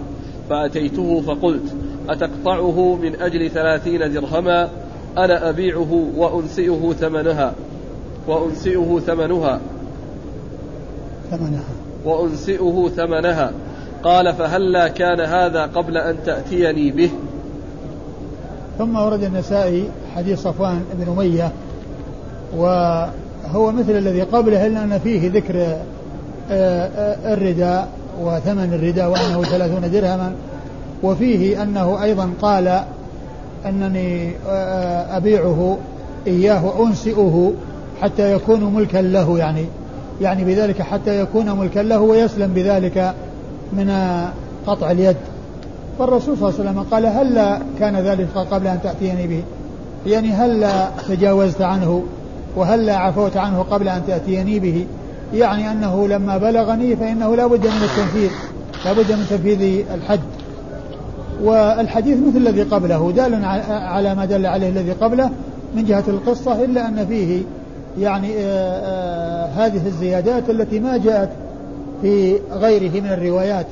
فأتيته 0.49 1.21
فقلت 1.21 1.75
أتقطعه 2.09 2.95
من 2.95 3.21
أجل 3.21 3.49
ثلاثين 3.49 4.13
درهما؟ 4.13 4.69
أنا 5.17 5.49
أبيعه 5.49 6.07
وأنسئه 6.17 6.93
ثمنها 6.99 7.53
وأنسئه 8.27 8.99
ثمنها. 9.05 9.61
ثمنها. 11.31 11.82
وأنسئه 12.05 12.89
ثمنها. 12.95 13.51
قال 14.03 14.33
فهلا 14.33 14.87
كان 14.87 15.21
هذا 15.21 15.65
قبل 15.65 15.97
أن 15.97 16.15
تأتيني 16.25 16.91
به؟ 16.91 17.09
ثم 18.77 18.95
ورد 18.95 19.23
النسائي 19.23 19.89
حديث 20.15 20.41
صفوان 20.41 20.83
بن 20.93 21.11
أمية 21.11 21.51
وهو 22.57 23.71
مثل 23.71 23.91
الذي 23.97 24.21
قبله 24.21 24.67
إلا 24.67 24.83
أن 24.83 24.99
فيه 24.99 25.31
ذكر 25.31 25.59
آه، 25.59 25.81
آه، 26.51 27.33
الرداء 27.33 27.87
وثمن 28.21 28.73
الرداء 28.73 29.09
وأنه 29.09 29.43
ثلاثون 29.43 29.91
درهما 29.91 30.31
وفيه 31.03 31.63
أنه 31.63 32.03
أيضا 32.03 32.29
قال 32.41 32.83
أنني 33.65 34.31
آه، 34.49 35.17
أبيعه 35.17 35.77
إياه 36.27 36.83
أنسئه 36.87 37.53
حتى 38.01 38.33
يكون 38.33 38.73
ملكا 38.73 38.97
له 38.97 39.37
يعني. 39.37 39.65
يعني 40.23 40.43
بذلك 40.43 40.81
حتى 40.81 41.19
يكون 41.19 41.51
ملكا 41.51 41.79
له 41.79 41.99
ويسلم 41.99 42.53
بذلك 42.53 43.13
من 43.73 43.91
قطع 44.67 44.91
اليد. 44.91 45.15
فالرسول 45.99 46.37
صلى 46.37 46.49
الله 46.49 46.59
عليه 46.59 46.69
وسلم 46.69 46.83
قال 46.91 47.05
هلا 47.05 47.59
كان 47.79 47.95
ذلك 47.95 48.27
قبل 48.51 48.67
أن 48.67 48.79
تأتيني 48.83 49.27
به؟ 49.27 49.43
يعني 50.05 50.31
هلا 50.31 50.89
تجاوزت 51.07 51.61
عنه 51.61 52.03
وهلا 52.55 52.97
عفوت 52.97 53.37
عنه 53.37 53.61
قبل 53.61 53.87
أن 53.87 54.01
تأتيني 54.07 54.59
به؟ 54.59 54.85
يعني 55.33 55.71
أنه 55.71 56.07
لما 56.07 56.37
بلغني 56.37 56.95
فإنه 56.95 57.35
لا 57.35 57.47
بد 57.47 57.67
من 57.67 57.83
التنفيذ 57.83 58.31
لا 58.85 58.93
بد 58.93 59.11
من 59.11 59.25
تنفيذ 59.29 59.85
الحد. 59.93 60.19
والحديث 61.43 62.17
مثل 62.27 62.37
الذي 62.37 62.63
قبله 62.63 63.11
دال 63.15 63.45
على 63.69 64.15
ما 64.15 64.25
دل 64.25 64.45
عليه 64.45 64.69
الذي 64.69 64.91
قبله 64.91 65.29
من 65.75 65.85
جهة 65.85 66.03
القصة 66.07 66.63
إلا 66.63 66.87
أن 66.87 67.05
فيه 67.05 67.41
يعني 67.99 68.33
آآ 68.37 68.79
آآ 68.83 69.45
هذه 69.45 69.87
الزيادات 69.87 70.49
التي 70.49 70.79
ما 70.79 70.97
جاءت 70.97 71.29
في 72.01 72.35
غيره 72.51 73.01
من 73.01 73.07
الروايات 73.07 73.65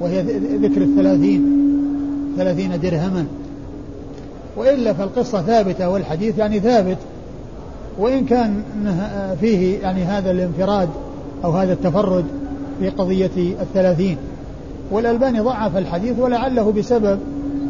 وهي 0.00 0.22
ذكر 0.62 0.82
الثلاثين 0.82 1.64
ثلاثين 2.36 2.80
درهما. 2.80 3.26
وإلا 4.56 4.92
فالقصة 4.92 5.42
ثابتة 5.42 5.88
والحديث 5.88 6.38
يعني 6.38 6.60
ثابت. 6.60 6.98
وإن 7.98 8.24
كان 8.24 8.62
فيه 9.40 9.78
يعني 9.78 10.02
هذا 10.02 10.30
الانفراد 10.30 10.88
أو 11.44 11.50
هذا 11.50 11.72
التفرد 11.72 12.24
في 12.80 12.88
قضية 12.88 13.54
الثلاثين. 13.60 14.16
والألباني 14.90 15.40
ضعف 15.40 15.76
الحديث 15.76 16.18
ولعله 16.18 16.72
بسبب 16.72 17.18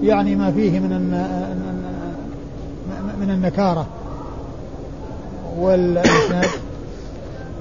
يعني 0.02 0.36
ما 0.36 0.50
فيه 0.50 0.80
من 0.80 0.90
من 3.20 3.30
النكارة. 3.30 3.86
والإسناد. 5.58 6.48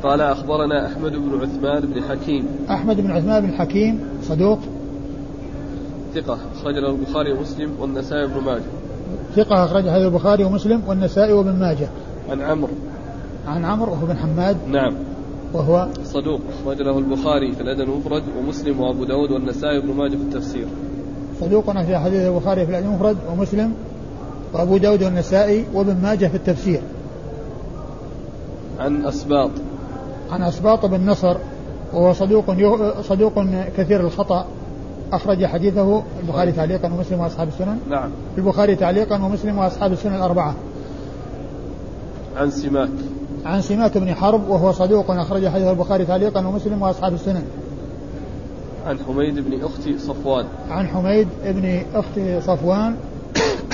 قال 0.03 0.21
أخبرنا 0.21 0.87
أحمد 0.87 1.11
بن 1.11 1.41
عثمان 1.41 1.81
بن 1.81 2.01
حكيم. 2.03 2.47
أحمد 2.69 3.01
بن 3.01 3.11
عثمان 3.11 3.45
بن 3.45 3.53
حكيم 3.53 3.99
صدوق. 4.23 4.59
ثقة 6.15 6.37
أخرج 6.55 6.75
له 6.75 6.89
البخاري 6.89 7.33
ومسلم 7.33 7.71
والنسائي 7.79 8.27
بن 8.27 8.39
ماجه. 8.45 8.63
ثقة 9.35 9.65
أخرج 9.65 9.87
هذا 9.87 10.05
البخاري 10.05 10.43
ومسلم 10.43 10.81
والنسائي 10.87 11.33
وابن 11.33 11.59
ماجه. 11.59 11.87
عن 12.29 12.41
عمرو. 12.41 12.73
عن 13.47 13.65
عمرو 13.65 13.91
وهو 13.91 14.05
بن 14.05 14.17
حماد. 14.17 14.57
نعم. 14.67 14.93
وهو 15.53 15.87
صدوق 16.03 16.39
أخرج 16.61 16.81
له 16.81 16.97
البخاري 16.97 17.51
في 17.51 17.61
الأدب 17.61 17.81
المفرد 17.81 18.23
ومسلم 18.39 18.79
وأبو 18.79 19.03
داود 19.03 19.31
والنسائي 19.31 19.81
بن 19.81 19.93
ماجه 19.93 20.15
في 20.15 20.23
التفسير. 20.23 20.65
صدوق 21.41 21.69
أخرج 21.69 21.95
حديث 21.95 22.27
البخاري 22.27 22.65
في 22.65 22.71
الأدب 22.71 22.85
المفرد 22.85 23.17
ومسلم 23.31 23.73
وأبو 24.53 24.77
داود 24.77 25.03
والنسائي 25.03 25.65
وابن 25.73 25.97
ماجه 26.03 26.27
في 26.27 26.35
التفسير. 26.35 26.81
عن 28.79 29.05
أسباط. 29.05 29.49
عن 30.31 30.43
أسباط 30.43 30.85
بن 30.85 31.09
نصر 31.09 31.35
وهو 31.93 32.13
صدوق 32.13 32.45
صدوق 33.01 33.33
كثير 33.77 34.01
الخطأ. 34.01 34.45
أخرج 35.13 35.45
حديثه 35.45 36.03
البخاري 36.23 36.51
تعليقا 36.51 36.93
ومسلم 36.93 37.19
وأصحاب 37.19 37.47
السنن. 37.47 37.77
نعم. 37.89 38.09
البخاري 38.37 38.75
تعليقا 38.75 39.15
ومسلم 39.15 39.57
وأصحاب 39.57 39.91
السنن 39.91 40.15
الأربعة. 40.15 40.55
عن 42.37 42.51
سماك. 42.51 42.89
عن 43.45 43.61
سماك 43.61 43.97
بن 43.97 44.13
حرب 44.13 44.49
وهو 44.49 44.71
صدوق 44.71 45.11
أخرج 45.11 45.47
حديث 45.47 45.67
البخاري 45.67 46.05
تعليقا 46.05 46.47
ومسلم 46.47 46.81
وأصحاب 46.81 47.13
السنن. 47.13 47.43
عن 48.85 48.99
حميد 48.99 49.35
بن 49.39 49.63
أخت 49.63 49.89
صفوان. 49.99 50.45
عن 50.69 50.87
حميد 50.87 51.27
بن 51.45 51.81
أخت 51.95 52.43
صفوان 52.43 52.95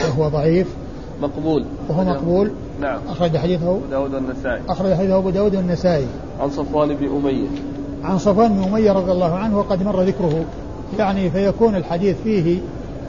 وهو 0.10 0.30
ضعيف. 0.30 0.76
مقبول. 1.22 1.66
وهو 1.90 2.04
مقبول. 2.04 2.52
نعم. 2.82 3.00
أخرج 3.10 3.38
حديثه 3.38 3.72
أبو 3.72 3.80
داود 3.92 4.14
والنسائي. 4.14 4.62
أخرج 4.70 4.94
حديثه 4.94 5.18
أبو 5.18 5.30
داود 5.30 5.56
والنسائي. 5.56 6.08
عن 6.40 6.50
صفوان 6.50 6.96
بن 6.96 7.08
أمية. 7.16 7.48
عن 8.04 8.18
صفوان 8.18 8.54
بن 8.54 8.64
أمية 8.64 8.92
رضي 8.92 9.12
الله 9.12 9.36
عنه 9.36 9.58
وقد 9.58 9.84
مر 9.84 10.02
ذكره. 10.02 10.46
يعني 11.00 11.30
فيكون 11.30 11.76
الحديث 11.76 12.16
فيه 12.24 12.60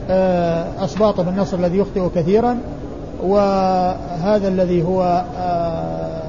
آه، 0.09 0.85
أسباط 0.85 1.21
بن 1.21 1.39
نصر 1.39 1.57
الذي 1.57 1.77
يخطئ 1.77 2.09
كثيرا 2.15 2.57
وهذا 3.23 4.47
الذي 4.47 4.83
هو 4.83 5.25
آه، 5.37 6.23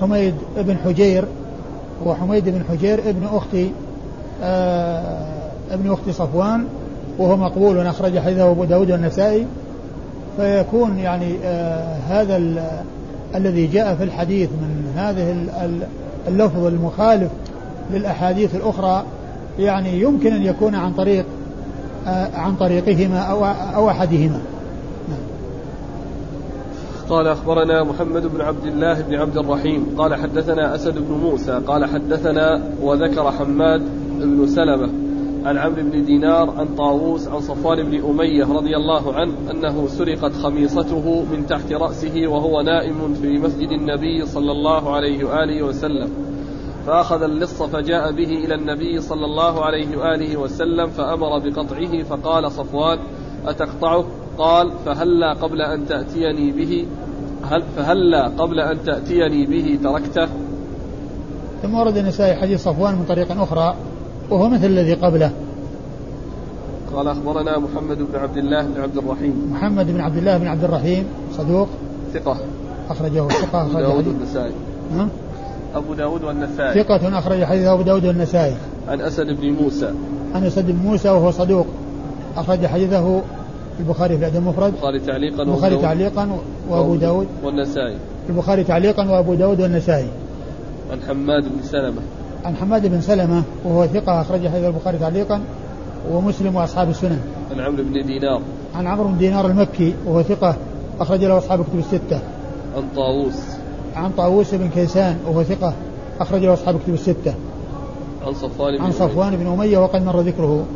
حميد 0.00 0.34
بن 0.56 0.76
حجير 0.84 1.24
هو 2.06 2.14
حميد 2.14 2.48
بن 2.48 2.64
حجير 2.68 2.98
ابن 3.08 3.26
أخت 3.32 3.56
آه، 4.42 5.26
ابن 5.70 5.92
أخت 5.92 6.10
صفوان 6.10 6.64
وهو 7.18 7.36
مقبول. 7.36 7.86
أخرج 7.86 8.18
حديثه 8.18 8.50
أبو 8.50 8.64
داود 8.64 8.90
والنسائي. 8.90 9.46
فيكون 10.36 10.98
يعني 10.98 11.34
آه 11.44 11.96
هذا 12.08 12.36
الذي 13.34 13.66
جاء 13.66 13.94
في 13.94 14.04
الحديث 14.04 14.50
من 14.50 14.92
هذه 14.96 15.36
اللفظ 16.28 16.66
المخالف 16.66 17.30
للأحاديث 17.92 18.54
الأخرى 18.54 19.04
يعني 19.58 20.00
يمكن 20.00 20.32
أن 20.32 20.42
يكون 20.42 20.74
عن 20.74 20.92
طريق 20.92 21.24
آه 22.06 22.28
عن 22.34 22.56
طريقهما 22.56 23.18
أو 23.18 23.44
أو 23.46 23.90
أحدهما. 23.90 24.40
قال 27.10 27.26
أخبرنا 27.26 27.84
محمد 27.84 28.26
بن 28.26 28.40
عبد 28.40 28.66
الله 28.66 29.00
بن 29.00 29.14
عبد 29.14 29.36
الرحيم 29.36 29.86
قال 29.98 30.14
حدثنا 30.14 30.74
أسد 30.74 30.98
بن 30.98 31.14
موسى 31.14 31.60
قال 31.66 31.84
حدثنا 31.84 32.62
وذكر 32.82 33.32
حماد 33.32 33.82
بن 34.20 34.46
سلمة 34.46 34.90
عن 35.44 35.58
عمرو 35.58 35.82
بن 35.82 36.04
دينار 36.04 36.50
عن 36.50 36.74
طاووس 36.74 37.28
عن 37.28 37.40
صفوان 37.40 37.82
بن 37.82 38.10
أمية 38.10 38.44
رضي 38.44 38.76
الله 38.76 39.14
عنه 39.14 39.32
أنه 39.50 39.88
سرقت 39.88 40.32
خميصته 40.32 41.24
من 41.32 41.46
تحت 41.46 41.72
رأسه 41.72 42.26
وهو 42.26 42.60
نائم 42.60 43.14
في 43.22 43.38
مسجد 43.38 43.68
النبي 43.68 44.26
صلى 44.26 44.52
الله 44.52 44.94
عليه 44.94 45.24
وآله 45.24 45.62
وسلم. 45.62 46.08
فأخذ 46.86 47.22
اللص 47.22 47.62
فجاء 47.62 48.12
به 48.12 48.44
إلى 48.44 48.54
النبي 48.54 49.00
صلى 49.00 49.24
الله 49.24 49.64
عليه 49.64 49.96
وآله 49.96 50.36
وسلم 50.36 50.86
فأمر 50.86 51.38
بقطعه 51.38 52.02
فقال 52.02 52.52
صفوان 52.52 52.98
أتقطعه 53.46 54.04
قال 54.38 54.72
فهلا 54.84 55.32
قبل 55.32 55.62
أن 55.62 55.86
تأتيني 55.86 56.52
به 56.52 56.86
هل 57.42 57.62
فهلا 57.76 58.28
قبل 58.28 58.60
أن 58.60 58.84
تأتيني 58.84 59.46
به 59.46 59.78
تركته. 59.82 60.28
ثم 61.62 61.74
ورد 61.74 61.96
النسائي 61.96 62.34
حديث 62.34 62.64
صفوان 62.64 62.94
من 62.94 63.04
طريق 63.04 63.40
أخرى 63.40 63.74
وهو 64.30 64.48
مثل 64.48 64.66
الذي 64.66 64.94
قبله. 64.94 65.30
قال 66.94 67.08
أخبرنا 67.08 67.58
محمد 67.58 67.98
بن 67.98 68.18
عبد 68.18 68.36
الله 68.36 68.62
بن 68.62 68.80
عبد 68.80 68.96
الرحيم. 68.96 69.50
محمد 69.52 69.86
بن 69.86 70.00
عبد 70.00 70.16
الله 70.16 70.38
بن 70.38 70.46
عبد 70.46 70.64
الرحيم 70.64 71.04
صدوق. 71.36 71.68
ثقة. 72.14 72.36
أخرجه 72.90 73.28
ثقة 73.28 73.62
أخرج 73.62 73.82
داود 73.82 74.06
والنسائي. 74.06 74.52
أبو 75.74 75.94
داود 75.94 76.24
والنسائي. 76.24 76.84
ثقة 76.84 77.18
أخرج 77.18 77.44
حديث 77.44 77.66
أبو 77.66 77.82
داود 77.82 78.04
والنسائي. 78.04 78.54
عن 78.88 79.00
أسد 79.00 79.26
بن 79.26 79.52
موسى. 79.62 79.92
عن 80.34 80.44
أسد 80.44 80.66
بن 80.70 80.88
موسى 80.88 81.08
وهو 81.08 81.30
صدوق. 81.30 81.66
أخرج 82.36 82.66
حديثه 82.66 83.22
البخاري 83.80 84.18
في 84.18 84.24
الأدب 84.24 84.36
المفرد. 84.36 84.72
البخاري 84.74 84.98
تعليقا 84.98 85.42
البخاري 85.42 85.76
تعليقا 85.76 86.38
وأبو 86.70 86.94
داود 86.94 87.26
والنسائي. 87.44 87.96
البخاري 88.28 88.64
تعليقا 88.64 89.10
وأبو 89.10 89.34
داود 89.34 89.60
والنسائي. 89.60 90.08
عن 90.90 90.98
حماد 91.08 91.42
بن 91.42 91.62
سلمة. 91.62 92.02
عن 92.44 92.56
حماد 92.56 92.86
بن 92.86 93.00
سلمة 93.00 93.42
وهو 93.64 93.86
ثقة 93.86 94.20
أخرج 94.20 94.48
حديث 94.48 94.64
البخاري 94.64 94.98
تعليقا 94.98 95.40
ومسلم 96.12 96.56
وأصحاب 96.56 96.90
السنن. 96.90 97.20
عن 97.50 97.60
عمرو 97.60 97.82
بن 97.84 98.06
دينار. 98.06 98.42
عن 98.74 98.86
عمرو 98.86 99.08
بن 99.08 99.18
دينار 99.18 99.46
المكي 99.46 99.94
وهو 100.06 100.22
ثقة 100.22 100.56
أخرج 101.00 101.24
له 101.24 101.38
أصحاب 101.38 101.62
كتب 101.62 101.78
الستة. 101.78 102.20
عن 102.76 102.82
طاووس. 102.96 103.34
عن 103.96 104.10
طاووس 104.10 104.54
بن 104.54 104.68
كيسان 104.68 105.16
وهو 105.26 105.42
ثقة 105.42 105.74
أخرج 106.20 106.44
له 106.44 106.52
أصحاب 106.52 106.78
كتب 106.84 106.94
الستة. 106.94 107.34
عن 108.26 108.34
صفوان 108.34 108.76
بن 108.76 108.84
عن 108.84 108.92
صفوان 108.92 109.36
بن 109.36 109.46
أمية 109.46 109.78
وقد 109.78 110.04
مر 110.04 110.20
ذكره. 110.20 110.66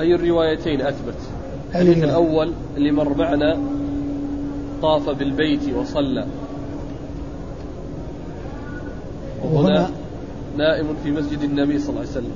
أي 0.00 0.14
الروايتين 0.14 0.80
أثبت؟ 0.80 1.14
الحديث 1.70 2.04
الأول 2.04 2.52
اللي 2.76 2.92
مر 2.92 3.14
معنا 3.16 3.58
طاف 4.82 5.10
بالبيت 5.10 5.60
وصلى. 5.76 6.26
وهنا 9.52 9.90
نائم 10.58 10.86
في 11.04 11.10
مسجد 11.10 11.42
النبي 11.42 11.78
صلى 11.78 11.88
الله 11.88 12.00
عليه 12.00 12.10
وسلم. 12.10 12.32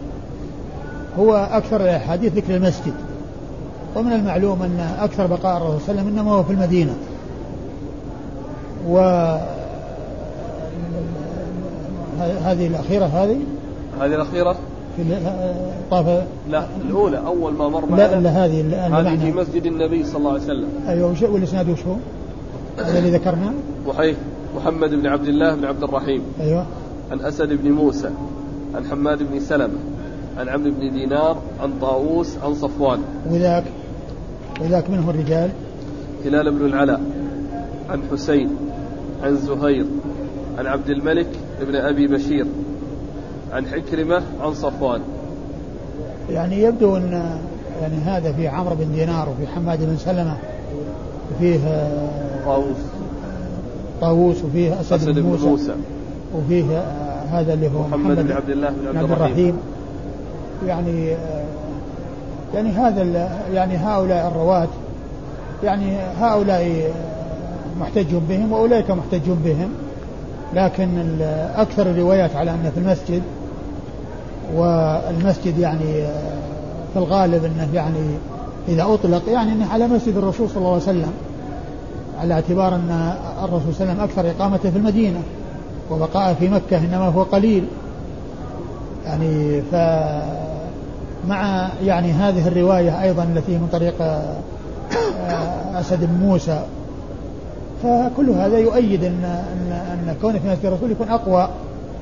هو 1.19 1.49
أكثر 1.53 1.81
الأحاديث 1.81 2.35
ذكر 2.35 2.57
المسجد. 2.57 2.95
ومن 3.97 4.13
المعلوم 4.13 4.63
أن 4.63 4.95
أكثر 5.01 5.27
بقاء 5.27 5.57
الرسول 5.57 5.81
صلى 5.81 5.91
الله 5.91 6.01
عليه 6.01 6.11
وسلم 6.11 6.19
إنما 6.19 6.33
هو 6.33 6.43
في 6.43 6.53
المدينة. 6.53 6.95
و 8.89 8.99
هذه 12.45 12.67
الأخيرة 12.67 13.05
هذه؟ 13.05 13.37
هذه 14.01 14.15
الأخيرة؟ 14.15 14.57
في 14.97 15.03
طاف 15.91 16.25
لا 16.51 16.67
الأولى 16.87 17.19
أول 17.27 17.53
ما 17.53 17.69
مر 17.69 17.97
لا 17.97 18.21
لا 18.21 18.31
هذه 18.31 18.61
هذه 19.01 19.19
في 19.19 19.33
مسجد 19.33 19.67
النبي 19.67 20.05
صلى 20.05 20.17
الله 20.17 20.31
عليه 20.31 20.43
وسلم. 20.43 20.69
أيوه 20.89 21.11
وش 21.11 21.23
والإسناد 21.23 21.69
وش 21.69 21.79
هو؟ 21.87 21.95
هذا 22.79 22.99
اللي 22.99 23.11
ذكرناه؟ 23.11 23.53
وحيه 23.87 24.15
محمد 24.57 24.91
بن 24.91 25.07
عبد 25.07 25.29
الله 25.29 25.55
بن 25.55 25.65
عبد 25.65 25.83
الرحيم. 25.83 26.23
أيوه. 26.41 26.67
عن 27.11 27.21
أسد 27.21 27.53
بن 27.53 27.73
موسى 27.73 28.11
عن 28.75 28.85
حماد 28.91 29.19
بن 29.19 29.41
سلمة 29.41 29.79
عن 30.39 30.49
عمرو 30.49 30.71
بن 30.71 30.93
دينار 30.93 31.39
عن 31.61 31.73
طاووس 31.81 32.37
عن 32.45 32.55
صفوان. 32.55 33.01
وذاك 33.31 33.65
وذاك 34.61 34.91
منه 34.91 35.11
الرجال؟ 35.11 35.51
هلال 36.25 36.51
بن 36.51 36.67
العلاء 36.67 37.01
عن 37.91 38.03
حسين 38.13 38.51
عن 39.23 39.37
زهير 39.37 39.87
عن 40.59 40.67
عبد 40.67 40.89
الملك 40.91 41.27
بن 41.61 41.75
أبي 41.75 42.07
بشير 42.07 42.47
عن 43.53 43.67
حكرمة 43.67 44.23
عن 44.41 44.55
صفوان. 44.55 45.01
يعني 46.31 46.63
يبدو 46.63 46.97
أن 46.97 47.39
يعني 47.83 47.95
هذا 47.95 48.33
في 48.33 48.49
عمرو 48.49 48.75
بن 48.75 48.93
دينار 48.93 49.29
وفي 49.29 49.47
حماد 49.47 49.79
بن 49.85 49.97
سلمة 49.97 50.37
وفيه 51.37 51.59
طاووس. 52.45 52.77
طاووس 54.01 54.45
وفيه 54.45 54.81
أسد, 54.81 54.93
أسد 54.93 55.19
بن 55.19 55.23
موسى, 55.23 55.47
موسى. 55.47 55.75
وفيه 56.35 56.83
هذا 57.33 57.55
اللي 57.55 57.67
هو 57.67 57.81
محمد, 57.81 58.01
محمد 58.01 58.27
بن 58.27 58.33
عبد 58.33 58.51
الله 58.51 58.69
بن 58.93 58.99
عبد 58.99 59.11
الرحيم. 59.11 59.57
يعني 60.67 61.17
يعني 62.55 62.71
هذا 62.71 63.31
يعني 63.53 63.77
هؤلاء 63.77 64.29
الرواة 64.29 64.69
يعني 65.65 65.97
هؤلاء 66.21 66.93
محتج 67.81 68.15
بهم 68.29 68.53
وأولئك 68.53 68.91
محتج 68.91 69.31
بهم. 69.45 69.69
لكن 70.55 70.89
أكثر 71.57 71.91
الروايات 71.91 72.37
على 72.37 72.51
أن 72.51 72.71
في 72.75 72.81
المسجد 72.81 73.23
والمسجد 74.55 75.59
يعني 75.59 76.05
في 76.93 76.97
الغالب 76.97 77.45
أنه 77.45 77.69
يعني 77.75 77.99
إذا 78.69 78.83
أطلق 78.83 79.23
يعني 79.29 79.53
إنه 79.53 79.73
على 79.73 79.89
مسجد 79.89 80.17
الرسول 80.17 80.49
صلى 80.49 80.57
الله 80.57 80.73
عليه 80.73 80.83
وسلم 80.83 81.13
على 82.21 82.35
اعتبار 82.35 82.75
أن 82.75 83.15
الرسول 83.45 83.75
صلى 83.75 83.83
الله 83.83 83.93
عليه 83.93 83.93
وسلم 83.93 84.01
أكثر 84.01 84.31
اقامته 84.31 84.71
في 84.71 84.79
المدينة. 84.79 85.23
وبقاء 85.91 86.35
في 86.35 86.49
مكة 86.49 86.79
إنما 86.79 87.09
هو 87.09 87.23
قليل 87.23 87.65
يعني 89.05 89.63
ف 89.63 89.75
مع 91.29 91.69
يعني 91.83 92.13
هذه 92.13 92.49
الرواية 92.49 93.03
أيضا 93.03 93.23
التي 93.23 93.53
من 93.53 93.69
طريق 93.73 94.03
آه، 94.03 95.81
أسد 95.81 96.05
بن 96.05 96.27
موسى 96.27 96.65
فكل 97.83 98.31
هذا 98.31 98.59
يؤيد 98.59 99.05
أن 99.05 99.25
أن 99.25 99.73
أن 99.73 100.17
كونه 100.21 100.39
في 100.39 100.49
مسجد 100.49 100.67
الرسول 100.67 100.91
يكون 100.91 101.09
أقوى 101.09 101.49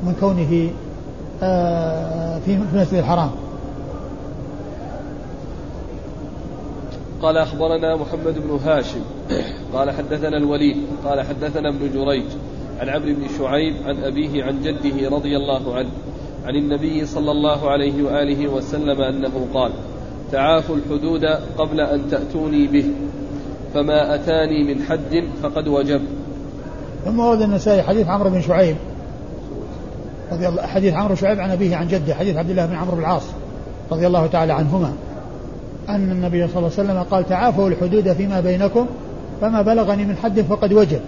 من 0.03 0.14
كونه 0.20 0.70
آه، 1.42 2.38
في 2.38 2.59
المسجد 2.72 2.94
الحرام. 2.94 3.31
قال 7.22 7.37
أخبرنا 7.37 7.96
محمد 7.96 8.35
بن 8.35 8.59
هاشم 8.64 9.01
قال 9.72 9.90
حدثنا 9.90 10.37
الوليد 10.37 10.77
قال 11.05 11.20
حدثنا 11.20 11.68
ابن 11.68 11.90
جريج 11.94 12.27
عن 12.80 12.88
عمرو 12.88 13.14
بن 13.14 13.28
شعيب 13.38 13.74
عن 13.86 14.04
أبيه 14.04 14.44
عن 14.44 14.62
جده 14.62 15.08
رضي 15.08 15.36
الله 15.36 15.74
عنه 15.74 15.88
عن 16.44 16.56
النبي 16.56 17.06
صلى 17.06 17.30
الله 17.30 17.70
عليه 17.70 18.02
وآله 18.02 18.48
وسلم 18.48 19.00
أنه 19.00 19.46
قال 19.54 19.72
تعافوا 20.32 20.76
الحدود 20.76 21.24
قبل 21.58 21.80
أن 21.80 22.10
تأتوني 22.10 22.66
به 22.66 22.84
فما 23.74 24.14
أتاني 24.14 24.74
من 24.74 24.82
حد 24.82 25.24
فقد 25.42 25.68
وجب. 25.68 26.00
ثم 27.04 27.20
ورد 27.20 27.42
النسائي 27.42 27.82
حديث 27.82 28.08
عمرو 28.08 28.30
بن 28.30 28.40
شعيب 28.40 28.76
رضي 30.32 30.48
الله 30.48 30.62
حديث 30.62 30.94
عمرو 30.94 31.14
شعيب 31.14 31.40
عن 31.40 31.50
أبيه 31.50 31.76
عن 31.76 31.88
جده 31.88 32.14
حديث 32.14 32.36
عبد 32.36 32.50
الله 32.50 32.66
بن 32.66 32.74
عمرو 32.74 32.94
بن 32.96 33.00
العاص 33.00 33.22
رضي 33.92 34.06
الله 34.06 34.26
تعالى 34.26 34.52
عنهما 34.52 34.92
أن 35.88 36.10
النبي 36.10 36.48
صلى 36.48 36.58
الله 36.58 36.70
عليه 36.78 36.90
وسلم 36.90 37.02
قال 37.02 37.28
تعافوا 37.28 37.68
الحدود 37.68 38.12
فيما 38.12 38.40
بينكم 38.40 38.86
فما 39.40 39.62
بلغني 39.62 40.04
من 40.04 40.16
حد 40.16 40.40
فقد 40.40 40.72
وجب. 40.72 41.00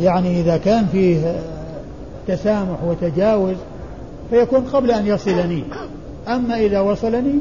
يعني 0.00 0.40
إذا 0.40 0.56
كان 0.56 0.86
فيه 0.92 1.34
تسامح 2.28 2.84
وتجاوز 2.86 3.56
فيكون 4.30 4.60
قبل 4.60 4.90
أن 4.90 5.06
يصلني. 5.06 5.64
أما 6.28 6.58
إذا 6.58 6.80
وصلني 6.80 7.34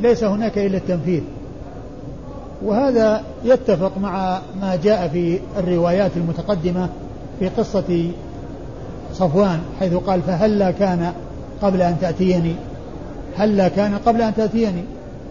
ليس 0.00 0.24
هناك 0.24 0.58
إلا 0.58 0.76
التنفيذ. 0.76 1.22
وهذا 2.64 3.22
يتفق 3.44 3.98
مع 3.98 4.40
ما 4.60 4.76
جاء 4.84 5.08
في 5.08 5.38
الروايات 5.58 6.10
المتقدمة 6.16 6.88
في 7.38 7.48
قصة 7.48 8.10
صفوان 9.14 9.60
حيث 9.80 9.94
قال 9.94 10.22
فهلا 10.22 10.70
كان 10.70 11.12
قبل 11.62 11.82
أن 11.82 11.96
تأتيني. 12.00 12.54
هلا 13.36 13.68
كان 13.68 13.94
قبل 14.06 14.22
أن 14.22 14.34
تأتيني. 14.34 14.84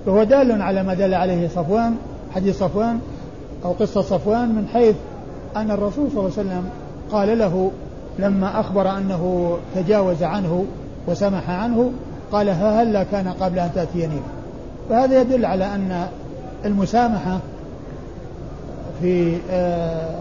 فهو 0.06 0.24
دال 0.24 0.62
على 0.62 0.84
ما 0.84 0.94
دل 0.94 1.14
عليه 1.14 1.48
صفوان 1.48 1.96
حديث 2.36 2.60
صفوان 2.60 3.00
أو 3.66 3.72
قصة 3.72 4.02
صفوان 4.02 4.50
من 4.50 4.68
حيث 4.74 4.96
أن 5.56 5.72
الرسول 5.72 6.10
صلى 6.12 6.20
الله 6.20 6.32
عليه 6.38 6.50
وسلم 6.50 6.70
قال 7.12 7.40
له 7.40 7.72
لما 8.20 8.60
أخبر 8.60 8.98
أنه 8.98 9.58
تجاوز 9.76 10.24
عنه 10.24 10.66
وسمح 11.08 11.50
عنه 11.50 11.92
قال 12.32 12.50
هلا 12.50 13.04
كان 13.04 13.28
قبل 13.28 13.60
أن 13.60 13.70
تأتيني؟ 13.76 14.20
فهذا 14.90 15.22
يدل 15.22 15.46
على 15.46 15.66
أن 15.66 16.08
المسامحة 16.66 17.40
في 19.02 19.38
آه، 19.52 20.20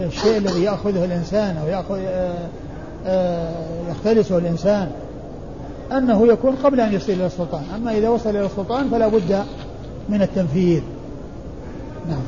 الشيء 0.00 0.36
الذي 0.36 0.62
يأخذه 0.62 1.04
الإنسان 1.04 1.56
أو 1.56 1.68
يأخذ 1.68 1.98
آه، 1.98 2.34
آه، 3.06 3.50
يختلسه 3.90 4.38
الإنسان 4.38 4.90
أنه 5.92 6.26
يكون 6.26 6.54
قبل 6.54 6.80
أن 6.80 6.92
يصل 6.92 7.12
إلى 7.12 7.26
السلطان. 7.26 7.62
أما 7.76 7.92
إذا 7.92 8.08
وصل 8.08 8.30
إلى 8.30 8.46
السلطان 8.46 8.90
فلا 8.90 9.08
بد 9.08 9.44
من 10.08 10.22
التنفيذ. 10.22 10.82
نعم. 12.08 12.22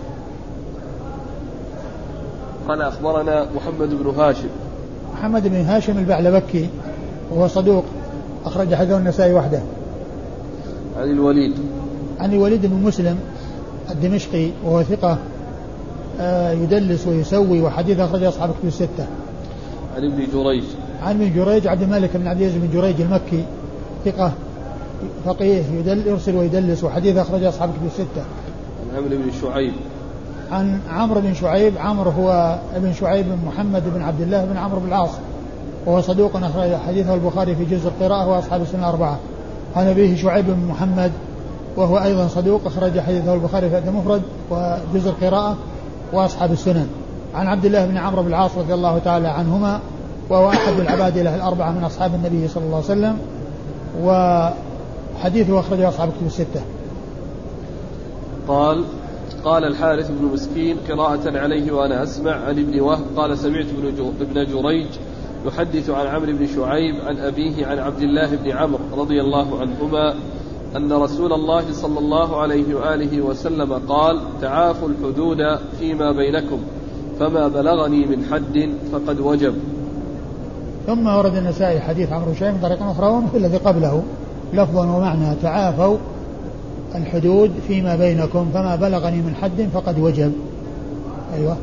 قال 2.69 2.83
أخبرنا 2.83 3.47
محمد 3.57 3.89
بن 3.89 4.15
هاشم 4.19 4.49
محمد 5.15 5.49
بن 5.49 5.57
هاشم 5.57 5.99
البعلبكي 5.99 6.69
وهو 7.31 7.49
صدوق 7.49 7.85
أخرج 8.45 8.75
حديثه 8.75 8.99
النسائي 8.99 9.35
وحده 9.35 9.61
عن 10.97 11.11
الوليد 11.11 11.55
عن 12.21 12.33
الوليد 12.33 12.67
بن 12.67 12.77
مسلم 12.77 13.19
الدمشقي 13.91 14.51
وهو 14.65 14.83
ثقة 14.83 15.19
آه، 16.21 16.53
يدلس 16.53 17.07
ويسوي 17.07 17.63
وحديث 17.63 18.01
أخرجه 18.01 18.29
أصحاب 18.29 18.51
كتب 18.51 18.69
الستة. 18.69 19.07
عن 19.97 20.05
ابن 20.05 20.27
جريج. 20.33 20.65
عن 21.03 21.15
ابن 21.15 21.35
جريج 21.35 21.67
عبد 21.67 21.83
الملك 21.83 22.17
بن 22.17 22.27
عبد 22.27 22.41
العزيز 22.41 22.63
بن 22.63 22.81
جريج 22.81 23.01
المكي 23.01 23.45
ثقة 24.05 24.33
فقيه 25.25 25.63
يدل 25.79 26.07
يرسل 26.07 26.37
ويدلس 26.37 26.85
وحديث 26.85 27.17
أخرجه 27.17 27.49
أصحاب 27.49 27.71
كتب 27.71 27.87
الستة. 27.87 28.25
عن 28.93 28.97
عمرو 28.97 29.09
بن 29.09 29.31
شعيب. 29.43 29.73
عن 30.53 30.81
عمرو 30.91 31.21
بن 31.21 31.35
شعيب. 31.35 31.79
عمرو 31.79 32.11
هو 32.11 32.59
ابن 32.77 32.93
شعيب 32.93 33.27
بن 33.27 33.39
محمد 33.47 33.83
بن 33.95 34.03
عبد 34.03 34.21
الله 34.21 34.45
بن 34.45 34.57
عمرو 34.57 34.81
بن 34.81 34.89
العاص 34.89 35.11
وهو 35.87 36.01
صدوق 36.01 36.37
أخرج 36.37 36.75
حديثه 36.87 37.15
البخاري 37.15 37.57
في 37.57 37.65
جزء 37.65 37.89
القراءة 37.89 38.29
وأصحاب 38.29 38.63
السنة 38.63 38.81
الأربعة. 38.81 39.19
عن 39.77 39.87
أبيه 39.87 40.17
شعيب 40.17 40.47
بن 40.47 40.67
محمد 40.69 41.13
وهو 41.77 41.99
أيضا 41.99 42.29
صدوق 42.29 42.61
أخرج 42.67 43.01
حديثه 43.01 43.35
البخاري 43.35 43.71
في 43.71 43.79
المفرد 43.79 44.23
وجزء 44.51 45.11
القراءة 45.11 45.57
وأصحاب 46.13 46.53
السنن 46.53 46.89
عن 47.35 47.47
عبد 47.47 47.65
الله 47.65 47.87
بن 47.87 47.97
عمرو 47.97 48.23
بن 48.23 48.29
العاص 48.29 48.51
رضي 48.59 48.75
الله 48.75 48.99
تعالى 48.99 49.29
عنهما 49.29 49.81
وهو 50.31 50.49
أحد 50.49 50.73
العبادلة 50.73 51.35
الأربعة 51.35 51.71
من 51.71 51.85
أصحاب 51.85 52.15
النبي 52.15 52.49
صلى 52.49 52.65
الله 52.65 52.77
عليه 52.77 52.87
وسلم 52.87 53.19
وحديثه 54.03 55.61
أخرجه 55.61 55.89
أصحاب 55.89 56.09
الكتب 56.09 56.27
الستة. 56.27 56.61
قال 58.49 58.85
قال 59.47 59.65
الحارث 59.65 60.11
بن 60.11 60.25
مسكين 60.33 60.77
قراءة 60.89 61.39
عليه 61.39 61.73
وأنا 61.73 62.03
أسمع 62.03 62.33
عن 62.33 62.59
ابن 62.59 62.81
وهب 62.81 63.05
قال 63.17 63.39
سمعت 63.39 63.67
ابن 64.21 64.45
جريج 64.45 64.87
يحدث 65.47 65.91
عن 65.91 66.07
عمرو 66.07 66.33
بن 66.33 66.47
شعيب 66.47 66.95
عن 67.07 67.19
أبيه 67.19 67.67
عن 67.67 67.79
عبد 67.79 68.03
الله 68.03 68.37
بن 68.37 68.51
عمرو 68.51 68.85
رضي 68.97 69.21
الله 69.21 69.61
عنهما 69.61 70.15
أن 70.77 70.93
رسول 70.93 71.33
الله 71.33 71.73
صلى 71.73 71.99
الله 71.99 72.41
عليه 72.41 72.75
وآله 72.75 73.21
وسلم 73.21 73.73
قال 73.73 74.21
تعافوا 74.41 74.89
الحدود 74.89 75.59
فيما 75.79 76.13
بينكم 76.13 76.61
فما 77.21 77.49
بلغني 77.49 78.07
من 78.07 78.25
حد 78.25 78.71
فقد 78.93 79.21
وجب. 79.21 79.55
ثم 80.87 81.07
ورد 81.07 81.35
النسائي 81.35 81.81
حديث 81.81 82.13
عمرو 82.13 82.35
شيء 82.35 82.53
من 82.53 82.59
طريق 82.63 82.83
أخرى 82.83 83.07
ومثل 83.07 83.37
الذي 83.37 83.57
قبله 83.57 84.03
لفظا 84.53 84.97
ومعنى 84.97 85.35
تعافوا 85.43 85.97
الحدود 86.97 87.51
فيما 87.69 87.97
بينكم 87.97 88.47
فما 88.55 88.77
بلغني 88.77 89.17
من 89.17 89.35
حد 89.35 89.69
فقد 89.75 89.99
وجب. 89.99 90.33
أيوة. 91.35 91.57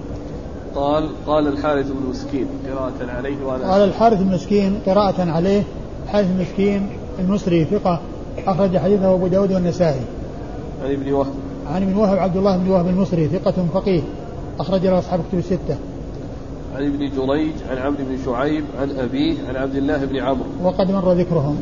قال 0.76 1.10
قال 1.28 1.48
الحارث 1.48 1.92
بن 1.92 2.10
مسكين 2.10 2.48
قراءة 2.70 3.12
عليه 3.18 3.36
وأنا 3.46 3.72
قال 3.72 3.84
الحارث 3.84 4.22
بن 4.22 4.34
مسكين 4.34 4.80
قراءة 4.86 5.32
عليه. 5.32 5.64
الحارث 6.06 6.28
بن 6.28 6.42
مسكين 6.42 6.90
المصري 7.20 7.66
ثقة 7.66 8.00
أخرج 8.48 8.78
حديثه 8.78 9.14
أبو 9.14 9.28
داود 9.28 9.54
والنسائي. 9.54 10.02
عن 10.84 10.92
ابن 10.92 11.12
وهب. 11.12 11.34
عن 11.74 11.84
ابن 11.84 11.98
وهب 11.98 12.18
عبد 12.18 12.38
الله 12.38 12.58
بن 12.58 12.70
وهب 12.70 12.88
المصري 12.88 13.28
ثقة 13.28 13.66
فقيه 13.74 14.02
أخرج 14.60 14.86
له 14.86 15.00
أصحاب 15.00 15.20
كتب 15.30 15.38
الستة. 15.38 15.78
عن 16.76 16.86
ابن 16.86 17.00
جريج 17.00 17.54
عن 17.70 17.78
عمرو 17.78 18.04
بن 18.10 18.18
شعيب 18.26 18.64
عن 18.82 18.92
أبيه 18.92 19.36
عن 19.50 19.56
عبد 19.56 19.76
الله 19.76 20.06
بن 20.06 20.18
عمرو. 20.18 20.46
وقد 20.64 20.92
مر 20.92 21.14
ذكرهم. 21.14 21.58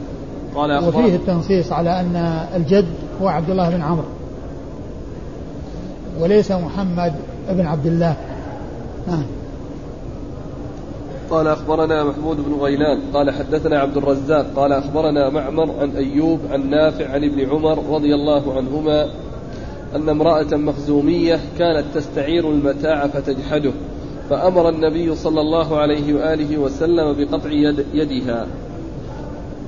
قال 0.55 0.71
أخبر 0.71 0.87
وفيه 0.87 1.15
التنصيص 1.15 1.71
على 1.71 1.99
أن 1.99 2.15
الجد 2.55 2.85
هو 3.21 3.27
عبد 3.27 3.49
الله 3.49 3.69
بن 3.69 3.81
عمرو. 3.81 4.07
وليس 6.19 6.51
محمد 6.51 7.13
بن 7.49 7.65
عبد 7.65 7.85
الله. 7.85 8.15
نعم 9.07 9.23
قال 11.29 11.47
أخبرنا 11.47 12.03
محمود 12.03 12.37
بن 12.37 12.53
غيلان. 12.61 13.01
قال 13.13 13.31
حدثنا 13.31 13.79
عبد 13.79 13.97
الرزاق. 13.97 14.45
قال 14.55 14.73
أخبرنا 14.73 15.29
معمر 15.29 15.71
عن 15.79 15.89
أيوب 15.89 16.39
عن 16.51 16.69
نافع 16.69 17.09
عن 17.11 17.23
ابن 17.23 17.49
عمر 17.49 17.95
رضي 17.95 18.15
الله 18.15 18.57
عنهما 18.57 19.09
أن 19.95 20.09
امرأة 20.09 20.55
مخزومية 20.55 21.39
كانت 21.59 21.85
تستعير 21.93 22.51
المتاع 22.51 23.07
فتجحده 23.07 23.71
فأمر 24.29 24.69
النبي 24.69 25.15
صلى 25.15 25.41
الله 25.41 25.77
عليه 25.77 26.13
وآله 26.13 26.57
وسلم 26.57 27.13
بقطع 27.13 27.51
يد 27.51 27.85
يدها. 27.93 28.47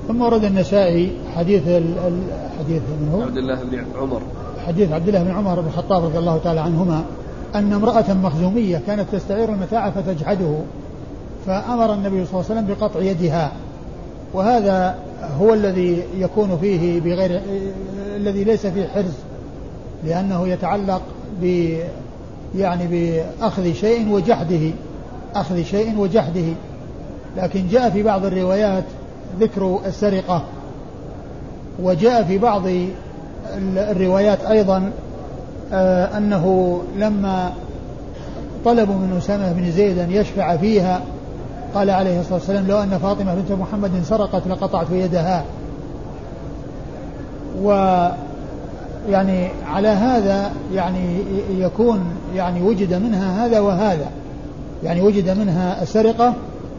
ثم 0.08 0.22
ورد 0.22 0.44
النسائي 0.44 1.12
حديث 1.36 1.64
الحديث 1.68 2.82
من 3.02 3.10
هو؟ 3.14 3.22
عبد 3.22 3.38
الله 3.38 3.56
بن 3.56 3.84
عمر. 4.02 4.22
حديث 4.68 4.92
عبد 4.92 5.08
الله 5.08 5.24
بن 5.24 5.32
عمر 5.32 5.60
بن 5.60 5.68
الخطاب 5.68 6.04
رضي 6.04 6.18
الله 6.18 6.38
تعالى 6.38 6.60
عنهما 6.60 7.04
أن 7.56 7.74
امرأة 7.74 8.14
مخزومية 8.14 8.82
كانت 8.88 9.06
تستعير 9.12 9.50
المتاع 9.50 9.90
فتجحده 9.90 10.56
فأمر 11.46 11.94
النبي 11.94 12.26
صلى 12.26 12.42
الله 12.42 12.46
عليه 12.50 12.62
وسلم 12.62 12.68
بقطع 12.68 13.00
يدها. 13.00 13.52
وهذا 14.34 14.96
هو 15.40 15.54
الذي 15.54 16.04
يكون 16.18 16.58
فيه 16.62 17.00
بغير 17.00 17.42
الذي 18.16 18.44
ليس 18.44 18.68
فيه 18.68 18.88
حرز 18.88 19.14
لأنه 20.06 20.48
يتعلق 20.48 21.02
ب 21.42 21.74
يعني 22.56 22.88
بأخذ 22.88 23.74
شيء 23.74 24.10
وجحده 24.12 24.72
أخذ 25.36 25.64
شيء 25.64 26.00
وجحده. 26.00 26.54
لكن 27.38 27.68
جاء 27.68 27.90
في 27.90 28.04
بعض 28.04 28.26
الروايات 28.26 28.84
ذكر 29.40 29.80
السرقة. 29.86 30.44
وجاء 31.84 32.24
في 32.24 32.38
بعض 32.38 32.62
الروايات 33.78 34.46
أيضا 34.46 34.92
آه، 35.74 36.18
أنه 36.18 36.80
لما 36.98 37.54
طلبوا 38.66 38.96
من 38.96 39.18
أسامة 39.18 39.52
بن 39.52 39.72
زيد 39.72 39.98
أن 39.98 40.12
يشفع 40.12 40.58
فيها 40.58 41.02
قال 41.76 41.90
عليه 41.90 42.20
الصلاة 42.20 42.34
والسلام 42.34 42.68
لو 42.68 42.84
أن 42.84 42.98
فاطمة 42.98 43.36
بنت 43.36 43.52
محمد 43.52 43.92
سرقت 44.04 44.48
لقطعت 44.48 44.88
يدها. 44.92 45.44
و 47.64 47.70
يعني 49.10 49.48
على 49.68 49.88
هذا 49.88 50.52
يعني 50.74 51.18
يكون 51.58 52.04
يعني 52.36 52.62
وجد 52.62 52.94
منها 52.94 53.46
هذا 53.46 53.60
وهذا. 53.60 54.08
يعني 54.84 55.02
وجد 55.02 55.30
منها 55.30 55.82
السرقة 55.82 56.34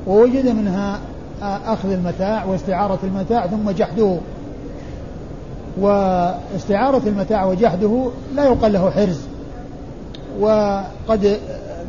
ووجد 0.06 0.48
منها 0.48 0.98
أخذ 1.42 1.92
المتاع 1.92 2.44
واستعارة 2.44 2.98
المتاع 3.04 3.46
ثم 3.46 3.70
جحده. 3.70 4.16
واستعارة 5.80 7.02
المتاع 7.06 7.44
وجحده 7.44 8.10
لا 8.34 8.44
يقال 8.44 8.72
له 8.72 8.90
حرز. 8.90 9.20
وقد 10.40 11.38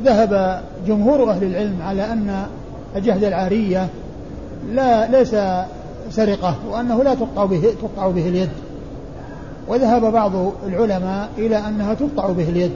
ذهب 0.03 0.63
جمهور 0.87 1.31
أهل 1.31 1.43
العلم 1.43 1.81
على 1.81 2.13
أن 2.13 2.45
جهد 2.95 3.23
العارية 3.23 3.87
لا 4.73 5.07
ليس 5.07 5.35
سرقة 6.09 6.55
وأنه 6.71 7.03
لا 7.03 7.15
تقطع 7.15 7.45
به 7.45 7.73
تقطع 7.81 8.07
به 8.07 8.29
اليد. 8.29 8.49
وذهب 9.67 10.01
بعض 10.01 10.31
العلماء 10.67 11.29
إلى 11.37 11.57
أنها 11.57 11.93
تقطع 11.93 12.31
به 12.31 12.49
اليد. 12.49 12.71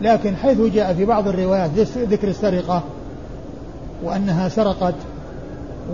لكن 0.00 0.36
حيث 0.36 0.60
جاء 0.60 0.94
في 0.94 1.04
بعض 1.04 1.28
الروايات 1.28 1.70
ذكر 1.96 2.28
السرقة 2.28 2.82
وأنها 4.04 4.48
سرقت 4.48 4.94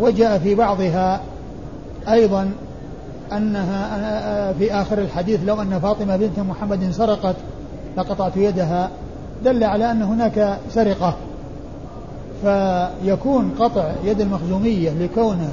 وجاء 0.01 0.39
في 0.39 0.55
بعضها 0.55 1.21
أيضا 2.09 2.51
أنها 3.33 4.53
في 4.53 4.75
آخر 4.75 4.99
الحديث 4.99 5.41
لو 5.47 5.63
أن 5.63 5.79
فاطمة 5.79 6.17
بنت 6.17 6.39
محمد 6.39 6.91
سرقت 6.91 7.37
لقطعت 7.97 8.37
يدها 8.37 8.91
دل 9.45 9.65
على 9.65 9.91
أن 9.91 10.03
هناك 10.03 10.59
سرقة. 10.71 11.17
فيكون 12.43 13.55
قطع 13.59 13.93
يد 14.05 14.21
المخزومية 14.21 14.91
لكونه 14.91 15.53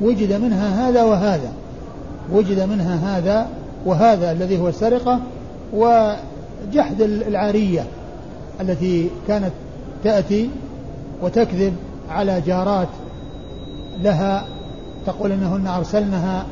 وجد 0.00 0.32
منها 0.32 0.88
هذا 0.88 1.02
وهذا 1.02 1.52
وجد 2.32 2.60
منها 2.60 3.18
هذا 3.18 3.46
وهذا 3.86 4.32
الذي 4.32 4.60
هو 4.60 4.68
السرقة 4.68 5.20
وجحد 5.72 7.00
العارية 7.00 7.84
التي 8.60 9.10
كانت 9.28 9.52
تأتي 10.04 10.50
وتكذب 11.22 11.76
على 12.10 12.40
جارات 12.40 12.88
لها 14.02 14.44
تقول 15.06 15.32
إنهن 15.32 15.66
أرسلنها 15.66 16.46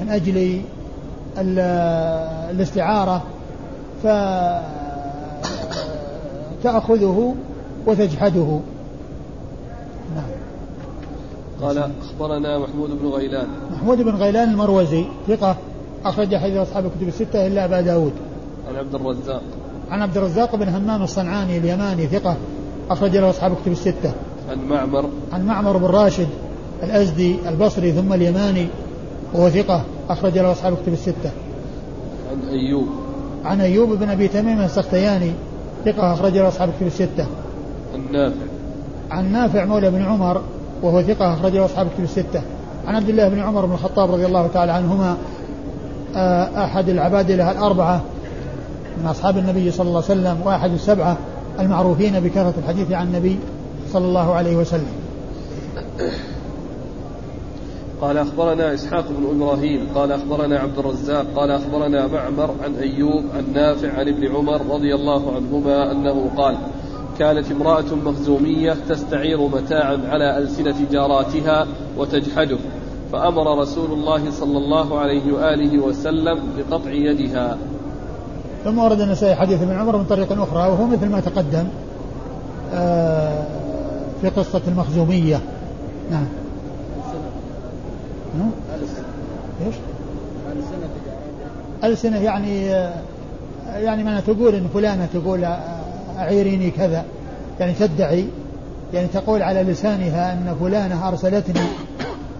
من 0.00 0.08
أجل 0.08 0.62
الاستعارة 2.50 3.22
فتأخذه 6.62 7.34
وتجحده. 7.86 8.60
نعم. 10.16 10.30
قال 11.62 11.90
أخبرنا 12.02 12.58
محمود 12.58 12.90
بن 13.02 13.08
غيلان. 13.08 13.46
محمود 13.72 14.02
بن 14.02 14.14
غيلان 14.14 14.48
المروزي 14.50 15.04
ثقة 15.28 15.56
أخرج 16.04 16.36
حديث 16.36 16.56
أصحاب 16.56 16.86
الكتب 16.86 17.08
الستة 17.08 17.46
إلا 17.46 17.64
أبا 17.64 17.80
داود. 17.80 18.12
عن 18.68 18.76
عبد 18.76 18.94
الرزاق. 18.94 19.42
عن 19.90 20.02
عبد 20.02 20.16
الرزاق 20.16 20.56
بن 20.56 20.68
همام 20.68 21.02
الصنعاني 21.02 21.58
اليماني 21.58 22.06
ثقة 22.06 22.36
أخرج 22.90 23.16
له 23.16 23.30
أصحاب 23.30 23.52
الكتب 23.52 23.72
الستة. 23.72 24.12
عن 24.50 24.58
معمر. 24.68 25.08
عن 25.32 25.46
معمر 25.46 25.76
بن 25.76 25.86
راشد. 25.86 26.28
الأزدي 26.82 27.36
البصري 27.48 27.92
ثم 27.92 28.12
اليماني 28.12 28.66
وهو 29.34 29.50
ثقة 29.50 29.82
أخرج 30.10 30.38
له 30.38 30.52
أصحاب 30.52 30.72
الكتب 30.72 30.92
الستة. 30.92 31.30
عن 32.30 32.48
أيوب. 32.48 32.86
عن 33.44 33.60
أيوب 33.60 33.98
بن 33.98 34.08
أبي 34.08 34.28
تميم 34.28 34.60
السختياني 34.60 35.32
ثقة 35.84 36.12
أخرج 36.12 36.36
له 36.36 36.48
أصحاب 36.48 36.68
الكتب 36.68 36.86
الستة. 36.86 37.26
عن 37.94 38.12
نافع. 38.12 38.36
عن 39.10 39.32
نافع 39.32 39.64
مولى 39.64 39.90
بن 39.90 40.02
عمر 40.02 40.42
وهو 40.82 41.02
ثقة 41.02 41.34
أخرج 41.34 41.52
له 41.52 41.64
أصحاب 41.64 41.86
الكتب 41.86 42.04
الستة. 42.04 42.42
عن 42.86 42.94
عبد 42.94 43.08
الله 43.08 43.28
بن 43.28 43.40
عمر 43.40 43.66
بن 43.66 43.72
الخطاب 43.72 44.10
رضي 44.12 44.26
الله 44.26 44.46
تعالى 44.46 44.72
عنهما 44.72 45.16
آه، 46.16 46.64
أحد 46.64 46.88
العبادلة 46.88 47.50
الأربعة 47.50 48.02
من 48.98 49.06
أصحاب 49.06 49.38
النبي 49.38 49.70
صلى 49.70 49.88
الله 49.88 50.02
عليه 50.08 50.20
وسلم 50.20 50.40
وأحد 50.44 50.70
السبعة 50.70 51.16
المعروفين 51.60 52.20
بكثرة 52.20 52.54
الحديث 52.58 52.92
عن 52.92 53.06
النبي 53.06 53.38
صلى 53.92 54.04
الله 54.04 54.34
عليه 54.34 54.56
وسلم. 54.56 54.92
قال 58.00 58.18
أخبرنا 58.18 58.74
إسحاق 58.74 59.04
بن 59.08 59.42
إبراهيم 59.42 59.88
قال 59.94 60.12
أخبرنا 60.12 60.58
عبد 60.58 60.78
الرزاق 60.78 61.26
قال 61.36 61.50
أخبرنا 61.50 62.06
معمر 62.06 62.54
عن 62.64 62.74
أيوب 62.74 63.24
عن 63.34 63.52
نافع 63.54 63.92
عن 63.92 64.08
ابن 64.08 64.36
عمر 64.36 64.74
رضي 64.74 64.94
الله 64.94 65.34
عنهما 65.34 65.92
أنه 65.92 66.30
قال 66.36 66.56
كانت 67.18 67.50
امرأة 67.50 67.94
مخزومية 68.04 68.76
تستعير 68.88 69.48
متاعا 69.48 70.00
على 70.08 70.38
ألسنة 70.38 70.74
جاراتها 70.92 71.66
وتجحده 71.98 72.58
فأمر 73.12 73.58
رسول 73.58 73.92
الله 73.92 74.30
صلى 74.30 74.58
الله 74.58 74.98
عليه 74.98 75.32
وآله 75.32 75.78
وسلم 75.78 76.38
بقطع 76.58 76.90
يدها. 76.90 77.58
ثم 78.64 78.78
ورد 78.78 79.00
النسائي 79.00 79.34
حديث 79.34 79.62
ابن 79.62 79.72
عمر 79.72 79.96
من 79.96 80.04
طريق 80.04 80.32
أخرى 80.32 80.70
وهو 80.70 80.86
مثل 80.86 81.08
ما 81.08 81.20
تقدم 81.20 81.64
آه، 82.74 83.44
في 84.20 84.28
قصة 84.28 84.62
المخزومية. 84.68 85.40
نعم. 86.10 86.43
إيش؟ 89.66 89.74
ألسنة 91.84 92.18
يعني 92.18 92.66
يعني 93.74 94.04
ما 94.04 94.20
تقول 94.20 94.54
إن 94.54 94.68
فلانة 94.74 95.08
تقول 95.14 95.44
أعيريني 96.18 96.70
كذا 96.70 97.04
يعني 97.60 97.72
تدعي 97.72 98.26
يعني 98.94 99.08
تقول 99.08 99.42
على 99.42 99.62
لسانها 99.62 100.32
أن 100.32 100.56
فلانة 100.60 101.08
أرسلتني 101.08 101.60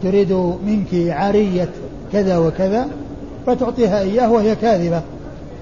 تريد 0.03 0.33
منك 0.67 1.11
عارية 1.11 1.69
كذا 2.13 2.39
وكذا 2.39 2.87
فتعطيها 3.47 4.01
إياه 4.01 4.33
وهي 4.33 4.57
كاذبة 4.57 5.03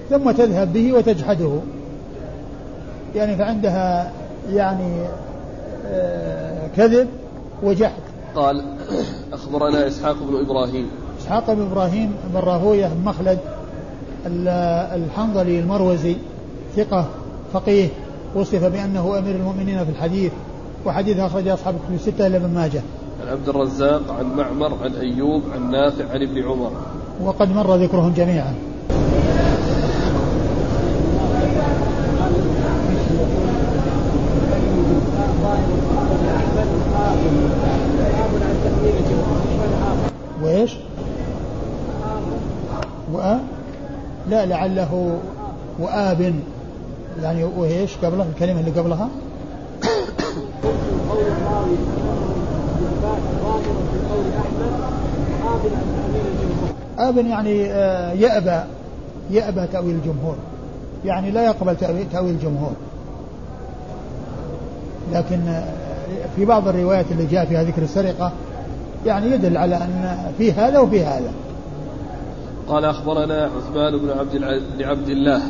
ثم 0.09 0.31
تذهب 0.31 0.73
به 0.73 0.93
وتجحده. 0.93 1.51
يعني 3.15 3.35
فعندها 3.35 4.11
يعني 4.53 4.97
آه، 5.87 6.67
كذب 6.77 7.07
وجحد. 7.63 8.12
قال 8.35 8.63
أخبرنا 9.33 9.87
إسحاق 9.87 10.15
بن 10.29 10.45
إبراهيم 10.45 10.87
إسحاق 11.21 11.53
بن 11.53 11.61
إبراهيم 11.61 12.11
بن 12.33 12.39
راهوية 12.39 12.87
بن 12.87 13.05
مخلد 13.05 13.39
الحنظلي 14.95 15.59
المروزي 15.59 16.15
ثقة 16.75 17.05
فقيه 17.53 17.89
وصف 18.35 18.63
بأنه 18.63 19.19
أمير 19.19 19.35
المؤمنين 19.35 19.85
في 19.85 19.91
الحديث 19.91 20.31
وحديث 20.85 21.19
أخرج 21.19 21.47
أصحاب 21.47 21.75
الكتب 21.75 21.93
الستة 21.93 22.27
إلا 22.27 22.37
ابن 22.37 22.53
ماجه. 22.53 22.81
عن 23.21 23.27
عبد 23.27 23.49
الرزاق 23.49 24.01
عن 24.19 24.25
معمر 24.25 24.73
عن 24.83 24.93
أيوب 24.93 25.43
عن 25.53 25.71
نافع 25.71 26.09
عن 26.09 26.21
ابن 26.21 26.43
عمر. 26.43 26.71
وقد 27.23 27.55
مر 27.55 27.75
ذكرهم 27.75 28.13
جميعا. 28.13 28.53
وإيش؟ 40.43 40.71
وآ 43.13 43.39
لا 44.33 44.45
لعله 44.45 45.19
وآب 45.79 46.33
يعني 47.21 47.43
وإيش 47.43 47.97
قبله؟ 47.97 48.25
الكلمة 48.35 48.59
اللي 48.59 48.71
قبلها. 48.71 49.09
آب 56.99 57.17
يعني 57.17 57.71
آه، 57.71 58.11
يأبى 58.11 58.63
يأبى 59.31 59.67
تأويل 59.67 59.95
الجمهور. 59.95 60.35
يعني 61.05 61.31
لا 61.31 61.45
يقبل 61.45 61.75
تأويل 62.11 62.31
الجمهور. 62.31 62.73
لكن 65.13 65.47
آه، 65.47 65.63
في 66.35 66.45
بعض 66.45 66.67
الروايات 66.67 67.05
اللي 67.11 67.25
جاء 67.25 67.45
فيها 67.45 67.63
ذكر 67.63 67.81
السرقة 67.81 68.31
يعني 69.05 69.31
يدل 69.31 69.57
على 69.57 69.75
أن 69.75 70.17
في 70.37 70.51
هذا 70.51 70.79
وفي 70.79 71.05
هذا. 71.05 71.42
قال 72.67 72.85
أخبرنا 72.85 73.51
عثمان 73.57 73.97
بن 73.97 74.09
عبد 74.09 74.35
بن 74.77 74.83
عبد 74.83 75.09
الله. 75.09 75.41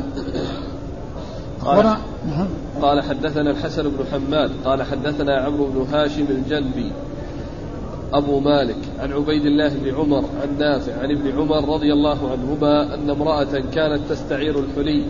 قال 1.64 1.84
نعم. 2.26 2.48
قال 2.82 3.02
حدثنا 3.02 3.50
الحسن 3.50 3.82
بن 3.82 4.04
حماد 4.12 4.50
قال 4.64 4.82
حدثنا 4.82 5.36
عمرو 5.36 5.66
بن 5.66 5.86
هاشم 5.92 6.26
الجنبي 6.30 6.92
أبو 8.12 8.40
مالك 8.40 8.76
عن 9.00 9.12
عبيد 9.12 9.46
الله 9.46 9.68
بن 9.68 9.94
عمر 9.94 10.24
عن 10.42 10.58
نافع 10.58 10.92
عن 11.02 11.10
ابن 11.10 11.38
عمر 11.38 11.74
رضي 11.74 11.92
الله 11.92 12.18
عنهما 12.30 12.94
أن 12.94 13.10
امرأة 13.10 13.62
كانت 13.74 14.00
تستعير 14.10 14.58
الحلي 14.58 15.04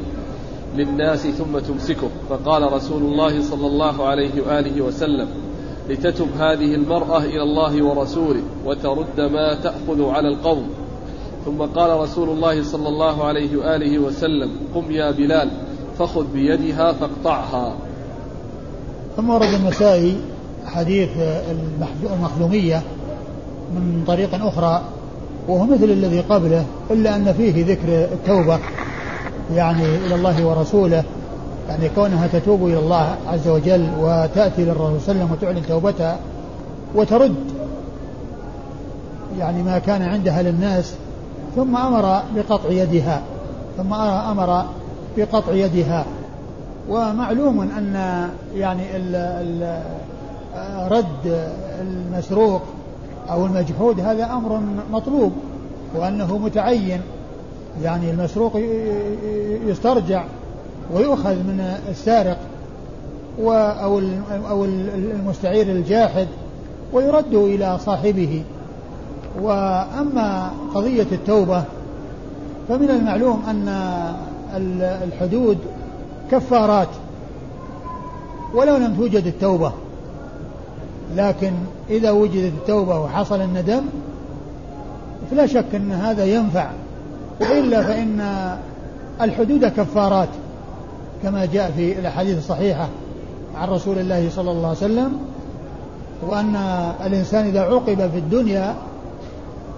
للناس 0.76 1.26
ثم 1.26 1.58
تمسكه. 1.58 2.08
فقال 2.30 2.72
رسول 2.72 3.02
الله 3.02 3.42
صلى 3.42 3.66
الله 3.66 4.06
عليه 4.06 4.42
وآله 4.46 4.82
وسلم 4.82 5.28
لتتب 5.88 6.28
هذه 6.38 6.74
المرأة 6.74 7.18
إلى 7.18 7.42
الله 7.42 7.84
ورسوله 7.84 8.42
وترد 8.64 9.20
ما 9.20 9.54
تأخذ 9.54 10.10
على 10.10 10.28
القوم. 10.28 10.68
ثم 11.44 11.62
قال 11.62 12.00
رسول 12.00 12.28
الله 12.28 12.62
صلى 12.62 12.88
الله 12.88 13.24
عليه 13.24 13.56
وآله 13.56 13.98
وسلم 13.98 14.50
قم 14.74 14.90
يا 14.90 15.10
بلال 15.10 15.50
فخذ 15.98 16.26
بيدها 16.32 16.92
فاقطعها. 16.92 17.74
ثم 19.16 19.30
ورد 19.30 19.54
النسائي 19.54 20.16
حديث 20.66 21.10
المخزومية 22.12 22.82
من 23.74 24.04
طريق 24.06 24.34
أخرى 24.34 24.82
وهو 25.48 25.64
مثل 25.64 25.84
الذي 25.84 26.20
قبله 26.20 26.64
إلا 26.90 27.16
أن 27.16 27.32
فيه 27.32 27.64
ذكر 27.66 27.88
التوبة 27.88 28.58
يعني 29.54 29.84
إلى 30.06 30.14
الله 30.14 30.46
ورسوله 30.46 31.04
يعني 31.68 31.88
كونها 31.88 32.26
تتوب 32.26 32.66
إلى 32.66 32.78
الله 32.78 33.16
عز 33.26 33.48
وجل 33.48 33.88
وتأتي 34.00 34.64
للرسول 34.64 35.00
صلى 35.00 35.12
الله 35.12 35.24
عليه 35.24 35.24
وسلم 35.24 35.32
وتعلن 35.32 35.66
توبتها 35.68 36.18
وترد 36.94 37.34
يعني 39.38 39.62
ما 39.62 39.78
كان 39.78 40.02
عندها 40.02 40.42
للناس 40.42 40.94
ثم 41.56 41.76
أمر 41.76 42.22
بقطع 42.36 42.70
يدها. 42.70 43.22
ثم 43.76 43.94
أمر 43.94 44.64
بقطع 45.16 45.52
يدها. 45.52 46.04
ومعلوم 46.88 47.60
أن 47.60 47.94
يعني 48.54 48.96
ال 48.96 49.14
ال 49.16 49.82
رد 50.92 51.50
المسروق 51.80 52.62
أو 53.30 53.46
المجحود 53.46 54.00
هذا 54.00 54.24
أمر 54.24 54.60
مطلوب 54.92 55.32
وأنه 55.94 56.38
متعين. 56.38 57.00
يعني 57.82 58.10
المسروق 58.10 58.60
يسترجع 59.66 60.24
ويؤخذ 60.94 61.34
من 61.34 61.78
السارق 61.88 62.38
أو 64.50 64.64
المستعير 64.64 65.66
الجاحد 65.66 66.26
ويرد 66.92 67.34
إلى 67.34 67.78
صاحبه. 67.78 68.42
وأما 69.40 70.50
قضية 70.74 71.06
التوبة 71.12 71.64
فمن 72.68 72.90
المعلوم 72.90 73.42
أن 73.48 73.68
الحدود 75.02 75.58
كفارات 76.30 76.88
ولو 78.54 78.76
لم 78.76 78.94
توجد 78.94 79.26
التوبة. 79.26 79.72
لكن 81.16 81.52
إذا 81.90 82.10
وجدت 82.10 82.52
التوبة 82.52 83.00
وحصل 83.00 83.40
الندم 83.40 83.82
فلا 85.30 85.46
شك 85.46 85.74
أن 85.74 85.92
هذا 85.92 86.24
ينفع. 86.24 86.70
وإلا 87.40 87.82
فإن 87.82 88.20
الحدود 89.20 89.64
كفارات 89.64 90.28
كما 91.22 91.44
جاء 91.44 91.70
في 91.70 91.98
الأحاديث 91.98 92.38
الصحيحة 92.38 92.88
عن 93.54 93.68
رسول 93.68 93.98
الله 93.98 94.30
صلى 94.30 94.50
الله 94.50 94.68
عليه 94.68 94.78
وسلم 94.78 95.12
وأن 96.28 96.56
الإنسان 97.06 97.46
إذا 97.46 97.62
عوقب 97.62 98.10
في 98.10 98.18
الدنيا 98.18 98.74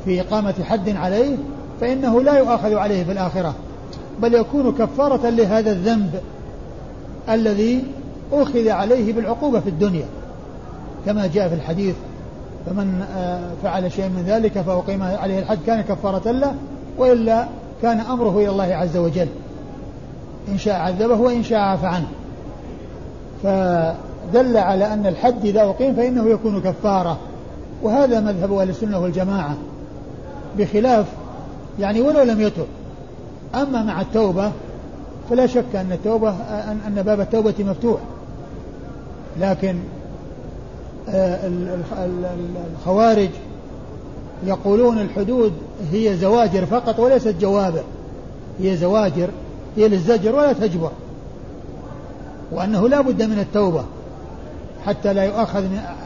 في 0.07 0.21
إقامة 0.21 0.55
حد 0.65 0.97
عليه 0.97 1.37
فإنه 1.81 2.23
لا 2.23 2.39
يؤاخذ 2.39 2.75
عليه 2.75 3.05
في 3.05 3.13
الآخرة 3.13 3.55
بل 4.23 4.35
يكون 4.35 4.73
كفارة 4.73 5.31
لهذا 5.31 5.73
الذنب 5.73 6.21
الذي 7.29 7.85
أخذ 8.33 8.69
عليه 8.69 9.13
بالعقوبة 9.13 9.61
في 9.61 9.69
الدنيا. 9.69 10.07
كما 11.07 11.27
جاء 11.27 11.49
في 11.49 11.55
الحديث 11.55 11.95
فمن 12.67 13.03
آه، 13.17 13.41
فعل 13.63 13.93
شيئا 13.93 14.09
من 14.09 14.25
ذلك 14.27 14.61
فأقيم 14.61 15.03
عليه 15.03 15.39
الحد 15.39 15.59
كان 15.67 15.81
كفارة 15.81 16.31
له 16.31 16.55
وإلا 16.99 17.47
كان 17.83 18.01
أمره 18.01 18.39
إلى 18.39 18.49
الله 18.49 18.75
عز 18.75 18.97
وجل. 18.97 19.29
إن 20.49 20.59
شاء 20.59 20.75
عذبه 20.75 21.21
وإن 21.21 21.43
شاء 21.43 21.59
عفى 21.59 21.87
عنه. 21.87 22.09
فدل 23.43 24.57
على 24.57 24.93
أن 24.93 25.07
الحد 25.07 25.45
إذا 25.45 25.63
أقيم 25.63 25.95
فإنه 25.95 26.29
يكون 26.29 26.61
كفارة. 26.61 27.19
وهذا 27.83 28.21
مذهب 28.21 28.53
أهل 28.53 28.71
السنة 28.71 28.99
والجماعة. 28.99 29.57
بخلاف 30.59 31.07
يعني 31.81 32.01
ولو 32.01 32.23
لم 32.23 32.41
يتب. 32.41 32.67
أما 33.55 33.83
مع 33.83 34.01
التوبة 34.01 34.53
فلا 35.31 35.47
شك 35.47 35.75
أن 35.75 35.93
التوبة 35.93 36.31
أن 36.87 37.03
باب 37.07 37.21
التوبة 37.21 37.55
مفتوح. 37.59 38.01
لكن 39.41 39.77
آه، 41.09 41.51
الخوارج 42.75 43.29
يقولون 44.47 44.99
الحدود 44.99 45.53
هي 45.93 46.17
زواجر 46.17 46.67
فقط 46.67 46.99
وليست 46.99 47.35
جوابر. 47.41 47.83
هي 48.61 48.77
زواجر 48.77 49.29
هي 49.77 49.89
للزجر 49.89 50.35
ولا 50.35 50.53
تجبر. 50.53 50.91
وأنه 52.53 52.89
لا 52.89 53.01
بد 53.01 53.23
من 53.23 53.39
التوبة 53.39 53.85
حتى 54.87 55.13
لا 55.13 55.25
يؤاخذ 55.25 55.65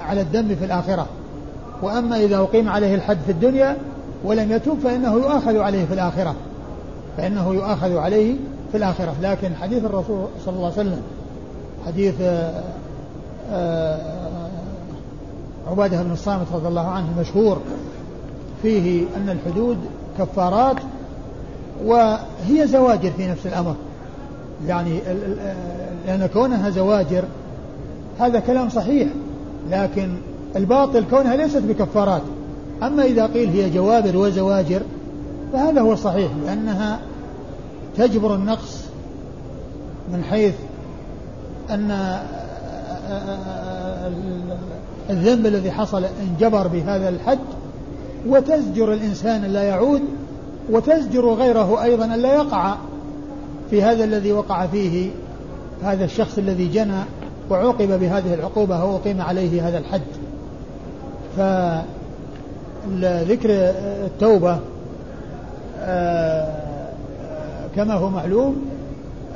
على 0.08 0.20
الذنب 0.20 0.54
في 0.54 0.64
الآخرة. 0.64 1.06
وأما 1.82 2.16
إذا 2.16 2.38
أقيم 2.38 2.68
عليه 2.68 2.94
الحد 2.94 3.18
في 3.26 3.32
الدنيا 3.32 3.76
ولم 4.24 4.52
يتوب 4.52 4.78
فإنه 4.78 5.12
يؤاخذ 5.12 5.59
عليه 5.59 5.85
في 5.85 5.94
الآخرة. 5.94 6.35
فإنه 7.16 7.54
يؤاخذ 7.54 7.96
عليه 7.96 8.35
في 8.70 8.76
الآخرة. 8.76 9.14
لكن 9.22 9.54
حديث 9.54 9.85
الرسول 9.85 10.26
صلى 10.44 10.54
الله 10.54 10.64
عليه 10.64 10.74
وسلم 10.74 11.02
حديث 11.87 12.14
آه، 12.20 12.62
آه، 13.52 14.48
عبادة 15.70 16.02
بن 16.02 16.12
الصامت 16.12 16.46
رضي 16.52 16.68
الله 16.68 16.88
عنه 16.88 17.06
المشهور 17.16 17.61
فيه 18.62 19.04
أن 19.16 19.28
الحدود 19.28 19.78
كفارات 20.18 20.76
وهي 21.85 22.66
زواجر 22.66 23.11
في 23.11 23.28
نفس 23.28 23.46
الأمر. 23.46 23.74
يعني 24.66 25.00
لأن 26.06 26.26
كونها 26.33 26.70
زواجر 26.70 27.24
هذا 28.20 28.40
كلام 28.40 28.68
صحيح 28.68 29.09
لكن 29.70 30.09
الباطل 30.56 31.04
كونها 31.11 31.37
ليست 31.37 31.62
بكفارات. 31.62 32.22
أما 32.83 33.05
إذا 33.05 33.27
قيل 33.27 33.49
هي 33.49 33.71
جوابر 33.71 34.16
وزواجر 34.16 34.83
فهذا 35.53 35.81
هو 35.81 35.93
الصحيح 35.93 36.31
لأنها 36.45 37.01
تجبر 37.97 38.35
النقص 38.35 38.85
من 40.12 40.25
حيث 40.25 40.55
أن 41.71 42.19
الذنب 45.11 45.47
الذي 45.47 45.71
حصل 45.71 46.05
انجبر 46.05 46.66
بهذا 46.66 47.09
الحد 47.09 47.38
وتزجر 48.27 48.93
الإنسان 48.93 49.43
لا 49.43 49.62
يعود 49.62 50.03
وتزجر 50.71 51.35
غيره 51.35 51.83
أيضا 51.83 52.05
أن 52.05 52.23
لا 52.23 52.35
يقع 52.35 52.75
في 53.71 53.83
هذا 53.83 54.05
الذي 54.05 54.33
وقع 54.33 54.66
فيه 54.66 55.11
هذا 55.83 56.05
الشخص 56.05 56.38
الذي 56.38 56.69
جنى 56.69 57.03
وعوقب 57.51 58.01
بهذه 58.01 58.35
العقوبة 58.35 58.85
وأقيم 58.85 59.21
عليه 59.21 59.69
هذا 59.69 59.79
الحد. 59.79 60.01
فذكر 62.85 63.49
التوبة 64.05 64.59
آه، 65.81 66.49
كما 67.77 67.95
هو 67.95 68.11
معلوم 68.11 68.57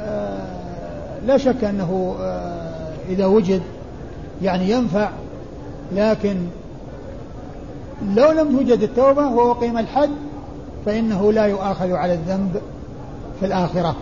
آه، 0.00 1.18
لا 1.26 1.36
شك 1.36 1.64
أنه 1.64 2.16
آه، 2.20 2.92
إذا 3.08 3.26
وجد 3.26 3.62
يعني 4.42 4.70
ينفع 4.70 5.08
لكن 5.92 6.36
لو 8.14 8.30
لم 8.30 8.56
توجد 8.56 8.82
التوبة 8.82 9.28
وأقيم 9.28 9.78
الحد 9.78 10.10
فإنه 10.86 11.32
لا 11.32 11.46
يؤاخذ 11.46 11.92
على 11.92 12.14
الذنب 12.14 12.56
في 13.40 13.46
الآخرة. 13.46 13.96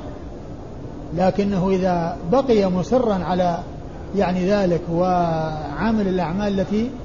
لكنه 1.17 1.71
إذا 1.71 2.17
بقي 2.33 2.71
مصرا 2.71 3.25
على 3.25 3.59
يعني 4.17 4.51
ذلك 4.51 4.81
وعمل 4.93 6.09
الأعمال 6.09 6.61
التي 6.61 6.83
آه 6.85 7.02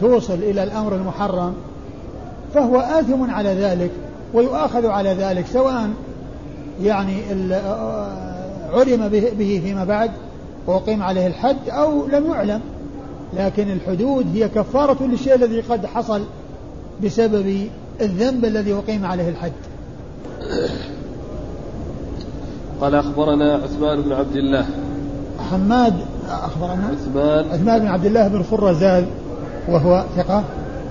توصل 0.00 0.34
إلى 0.34 0.62
الأمر 0.62 0.94
المحرم 0.94 1.54
فهو 2.54 2.80
آثم 2.80 3.30
على 3.30 3.48
ذلك 3.48 3.90
ويؤاخذ 4.34 4.86
على 4.86 5.12
ذلك 5.12 5.46
سواء 5.46 5.90
يعني 6.82 7.22
آه، 7.52 8.06
علم 8.72 9.08
به 9.08 9.60
فيما 9.64 9.84
بعد 9.84 10.10
وأقيم 10.66 11.02
عليه 11.02 11.26
الحد 11.26 11.68
أو 11.68 12.06
لم 12.06 12.30
يعلم. 12.30 12.60
لكن 13.36 13.70
الحدود 13.70 14.26
هي 14.34 14.48
كفارة 14.48 15.02
للشيء 15.02 15.34
الذي 15.34 15.60
قد 15.60 15.86
حصل 15.86 16.22
بسبب 17.04 17.68
الذنب 18.00 18.44
الذي 18.44 18.74
أقيم 18.74 19.06
عليه 19.06 19.28
الحد. 19.28 19.52
قال 22.80 22.94
أخبرنا 22.94 23.54
عثمان 23.54 24.02
بن 24.02 24.12
عبد 24.12 24.36
الله. 24.36 24.66
حماد 25.50 25.94
أخبرنا؟ 26.28 26.90
عثمان. 26.92 27.44
عثمان 27.52 27.78
بن 27.78 27.86
عبد 27.86 28.06
الله 28.06 28.28
بن 28.28 28.42
خرزاد 28.42 29.06
وهو 29.68 30.04
ثقة 30.16 30.44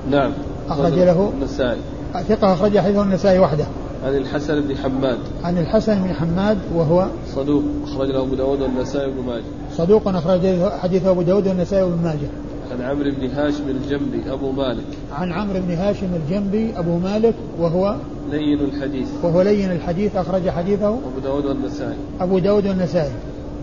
نعم. 0.10 0.32
أخرج 0.70 0.94
له 0.94 1.32
النسائي. 1.38 1.80
ثقة 2.28 2.54
أخرج 2.54 2.78
حديثه 2.78 3.04
النسائي 3.04 3.40
وحده. 3.40 3.66
عن 4.06 4.16
الحسن 4.16 4.62
بن 4.62 4.78
حماد. 4.78 5.18
عن 5.44 5.58
الحسن 5.58 6.04
بن 6.04 6.14
حماد 6.14 6.58
وهو 6.76 7.08
صدوق. 7.36 7.64
أخرج 7.84 8.08
له 8.08 8.22
أبو 8.22 8.36
داود 8.36 8.62
والنسائي 8.62 9.08
وابن 9.08 9.28
ماجه. 9.28 9.44
صدوق 9.78 10.08
أخرج 10.08 10.42
حديثه 10.80 11.12
أبو 11.12 11.22
داود 11.22 11.48
والنسائي 11.48 11.84
وابن 11.84 12.04
ماجه. 12.04 12.30
عن 12.72 12.82
عمرو 12.82 13.12
بن 13.12 13.30
هاشم 13.30 13.70
الجنبي 13.70 14.34
أبو 14.34 14.52
مالك. 14.52 14.86
عن 15.14 15.32
عمرو 15.32 15.60
بن 15.68 15.74
هاشم 15.74 16.08
الجنبي 16.16 16.80
أبو 16.80 16.98
مالك 16.98 17.34
وهو 17.60 17.96
لين 18.32 18.60
الحديث. 18.60 19.08
وهو 19.24 19.42
لين 19.42 19.72
الحديث 19.72 20.16
أخرج 20.16 20.50
حديثه 20.50 20.88
أبو 20.88 21.20
داود 21.24 21.46
والنسائي. 21.46 21.98
أبو 22.22 22.40
داود 22.40 22.68
والنسائي. 22.68 23.12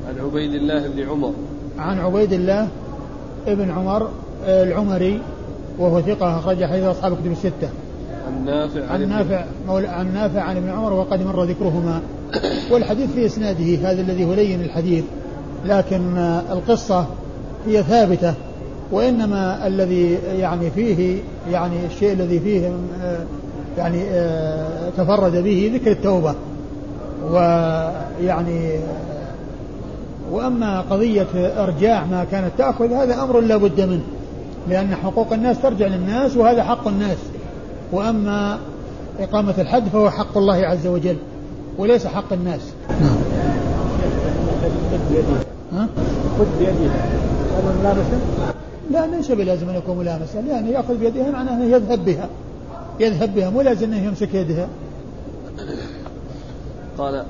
عن 0.09 0.25
عبيد 0.25 0.55
الله 0.55 0.89
بن 0.89 1.09
عمر. 1.09 1.33
عن 1.79 1.99
عبيد 1.99 2.33
الله 2.33 2.69
ابن 3.47 3.71
عمر 3.71 4.09
العمري 4.47 5.21
وهو 5.79 6.01
ثقة 6.01 6.39
أخرج 6.39 6.65
حديث 6.65 6.85
أصحاب 6.85 7.13
كتب 7.13 7.33
الستة. 7.33 7.69
عن 8.27 8.45
نافع 8.45 8.87
عن 8.87 9.09
نافع 9.09 9.45
مولى 9.69 9.89
عن 9.89 10.15
نافع 10.15 10.41
عن 10.41 10.57
ابن 10.57 10.69
عمر 10.69 10.93
وقد 10.93 11.27
مر 11.27 11.45
ذكرهما. 11.45 12.01
والحديث 12.71 13.11
في 13.11 13.27
إسناده 13.27 13.91
هذا 13.91 14.01
الذي 14.01 14.25
هو 14.25 14.35
لين 14.35 14.61
الحديث 14.61 15.05
لكن 15.67 16.17
القصة 16.51 17.07
هي 17.67 17.83
ثابتة 17.83 18.35
وإنما 18.93 19.67
الذي 19.67 20.19
يعني 20.39 20.71
فيه 20.71 21.19
يعني 21.51 21.87
الشيء 21.87 22.13
الذي 22.13 22.41
فيه 22.41 22.73
يعني 23.79 24.03
تفرد 24.97 25.37
به 25.37 25.71
ذكر 25.75 25.91
التوبة. 25.91 26.35
ويعني 27.31 28.71
وأما 30.33 30.81
قضية 30.81 31.27
إرجاع 31.35 32.05
ما 32.05 32.27
كانت 32.31 32.51
تأخذ 32.59 32.93
هذا 32.93 33.23
أمر 33.23 33.41
لا 33.41 33.57
بد 33.57 33.81
منه. 33.81 34.03
لأن 34.69 34.95
حقوق 34.95 35.33
الناس 35.33 35.63
ترجع 35.63 35.87
للناس 35.87 36.37
وهذا 36.37 36.65
حق 36.65 36.89
الناس. 36.89 37.19
وأما 37.93 38.59
إقامة 39.21 39.55
الحد 39.59 39.89
فهو 39.89 40.11
حق 40.11 40.39
الله 40.39 40.67
عز 40.67 40.87
وجل 40.87 41.17
وليس 41.79 42.07
حق 42.07 42.33
الناس. 42.33 42.61
نعم. 43.01 43.17
ها؟ 45.73 45.89
خذ 46.39 46.47
هذا 47.57 47.77
ملامسة؟ 47.81 48.19
لا 48.91 49.07
ليس 49.17 49.31
بلازم 49.31 49.69
أن 49.69 49.75
يكون 49.75 49.99
ملامسة 49.99 50.41
لأنه 50.41 50.69
يأخذ 50.69 50.97
بيدها 50.97 51.31
معناه 51.31 51.53
أنه 51.53 51.65
يذهب 51.65 52.05
بها. 52.05 52.29
يذهب 53.01 53.35
بها 53.35 53.51
مو 53.51 53.61
لازم 53.61 53.93
أنه 53.93 54.07
يمسك 54.07 54.35
يدها. 54.35 54.69
قال 56.99 57.25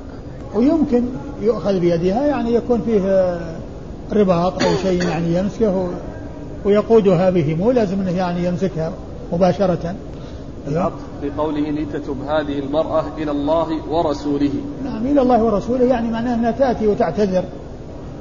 ويمكن 0.55 1.05
يؤخذ 1.43 1.81
بيدها 1.81 2.27
يعني 2.27 2.55
يكون 2.55 2.83
فيه 2.87 3.39
رباط 4.13 4.63
أو 4.63 4.69
شيء 4.83 5.03
يعني 5.03 5.39
يمسكه. 5.39 5.89
ويقودها 6.65 7.31
به 7.31 7.55
مو 7.55 7.71
لازم 7.71 8.01
أنه 8.01 8.17
يعني 8.17 8.45
يمسكها 8.45 8.93
مباشرة. 9.33 9.95
العطف 10.69 11.03
في 11.21 11.31
قوله 11.39 11.71
لتتب 11.71 12.17
هذه 12.29 12.59
المرأة 12.59 13.05
إلى 13.19 13.31
الله 13.31 13.91
ورسوله. 13.91 14.53
نعم 14.85 15.07
إلى 15.07 15.23
الله 15.23 15.45
ورسوله 15.45 15.85
يعني 15.85 16.11
معناه 16.11 16.35
أنها 16.35 16.51
تأتي 16.51 16.87
وتعتذر 16.87 17.45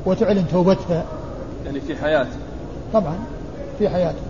وتعلن 0.06 0.46
توبتها. 0.52 1.06
يعني 1.66 1.82
في 1.82 1.96
حياته 1.96 2.38
طبعا 2.94 3.16
في 3.80 3.90
حياته 3.90 4.22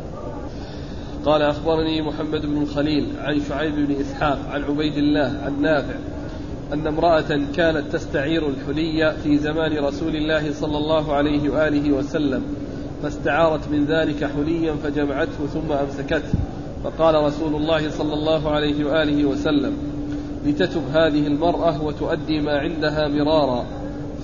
قال 1.25 1.41
أخبرني 1.41 2.01
محمد 2.01 2.41
بن 2.41 2.61
الخليل 2.61 3.07
عن 3.19 3.41
شعيب 3.49 3.75
بن 3.75 3.95
إسحاق 4.01 4.39
عن 4.51 4.63
عبيد 4.63 4.97
الله 4.97 5.41
عن 5.45 5.61
نافع 5.61 5.95
أن 6.73 6.87
امرأة 6.87 7.41
كانت 7.55 7.83
تستعير 7.93 8.49
الحلي 8.49 9.15
في 9.23 9.37
زمان 9.37 9.85
رسول 9.85 10.15
الله 10.15 10.53
صلى 10.53 10.77
الله 10.77 11.13
عليه 11.13 11.49
وآله 11.49 11.91
وسلم 11.91 12.43
فاستعارت 13.03 13.67
من 13.71 13.85
ذلك 13.85 14.23
حليا 14.23 14.75
فجمعته 14.83 15.47
ثم 15.53 15.71
أمسكته. 15.71 16.39
فقال 16.83 17.15
رسول 17.15 17.55
الله 17.55 17.89
صلى 17.89 18.13
الله 18.13 18.51
عليه 18.51 18.85
وآله 18.85 19.25
وسلم 19.25 19.73
لتتب 20.45 20.81
هذه 20.93 21.27
المرأة 21.27 21.83
وتؤدي 21.83 22.41
ما 22.41 22.59
عندها 22.59 23.07
مرارا. 23.07 23.65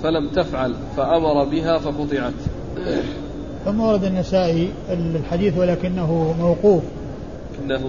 فلم 0.03 0.27
تفعل 0.27 0.73
فأمر 0.97 1.43
بها 1.43 1.77
فقطعت. 1.77 2.33
ثم 3.65 3.79
ورد 3.79 4.03
النسائي 4.03 4.69
الحديث 4.89 5.57
ولكنه 5.57 6.35
موقوف. 6.39 6.83
إنه 7.63 7.81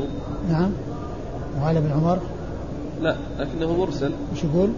نعم. 0.50 0.70
وعلى 1.60 1.78
ابن 1.78 1.92
عمر؟ 1.92 2.18
لا 3.02 3.16
لكنه 3.38 3.76
مرسل. 3.76 4.10
وش 4.32 4.44
يقول؟ 4.44 4.70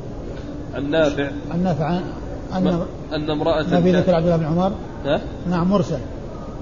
عن 0.74 0.90
نافع. 0.90 1.30
عن 1.50 1.62
نافع 1.62 2.00
عن 2.52 2.84
أن 3.12 3.30
امرأة 3.30 3.62
ما 3.70 3.80
في 3.80 3.92
ذكر 3.92 4.14
عبد 4.14 4.24
الله 4.24 4.36
بن 4.36 4.44
عمر؟ 4.44 4.72
ها؟ 5.04 5.20
نعم 5.50 5.70
مرسل. 5.70 5.98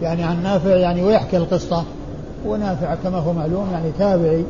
يعني 0.03 0.22
عن 0.22 0.43
نافع 0.43 0.76
يعني 0.76 1.03
ويحكي 1.03 1.36
القصة. 1.36 1.84
ونافع 2.47 2.95
كما 2.95 3.18
هو 3.18 3.32
معلوم 3.32 3.68
يعني 3.72 3.93
تابعي. 3.99 4.45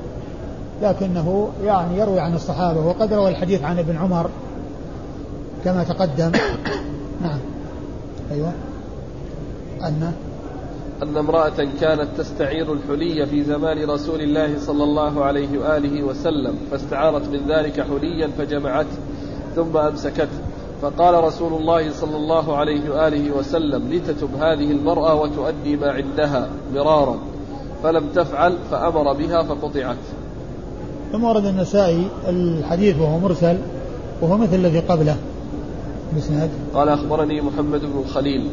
لكنه 0.83 1.49
يعني 1.65 1.99
يروي 1.99 2.21
عن 2.21 2.35
الصحابة. 2.35 2.87
وقد 2.87 3.13
روى 3.13 3.31
الحديث 3.31 3.65
عن 3.65 3.79
ابن 3.79 3.97
عمر 3.97 4.31
كما 5.65 5.85
تقدم. 5.85 6.33
نعم. 7.25 7.39
أيوة. 8.33 8.53
أن 9.83 10.13
أن 11.03 11.17
امرأة 11.17 11.69
كانت 11.81 12.09
تستعير 12.19 12.73
الحلي 12.73 13.27
في 13.27 13.45
زمان 13.45 13.91
رسول 13.91 14.21
الله 14.21 14.59
صلى 14.59 14.85
الله 14.85 15.25
عليه 15.25 15.59
وآله 15.59 16.03
وسلم 16.03 16.55
فاستعارت 16.71 17.29
من 17.29 17.41
ذلك 17.49 17.81
حليا 17.81 18.31
فجمعته 18.39 18.97
ثم 19.57 19.77
أمسكته. 19.77 20.42
فقال 20.83 21.25
رسول 21.25 21.53
الله 21.53 21.93
صلى 21.93 22.17
الله 22.17 22.57
عليه 22.57 22.91
وآله 22.91 23.37
وسلم 23.37 23.93
لتتب 23.93 24.29
هذه 24.35 24.71
المرأة 24.71 25.15
وتؤدي 25.15 25.77
ما 25.77 25.91
عندها 25.91 26.49
مرارا. 26.75 27.19
فلم 27.83 28.09
تفعل 28.15 28.59
فأمر 28.71 29.13
بها 29.13 29.43
فقطعت. 29.43 29.97
ثم 31.13 31.25
ورد 31.25 31.45
النسائي 31.45 32.07
الحديث 32.29 32.99
وهو 32.99 33.19
مرسل 33.19 33.59
وهو 34.21 34.37
مثل 34.37 34.55
الذي 34.55 34.81
قبله 34.81 35.17
بسند 36.17 36.51
قال 36.75 36.89
أخبرني 36.89 37.41
محمد 37.41 37.81
بن 37.81 38.03
الخليل. 38.07 38.51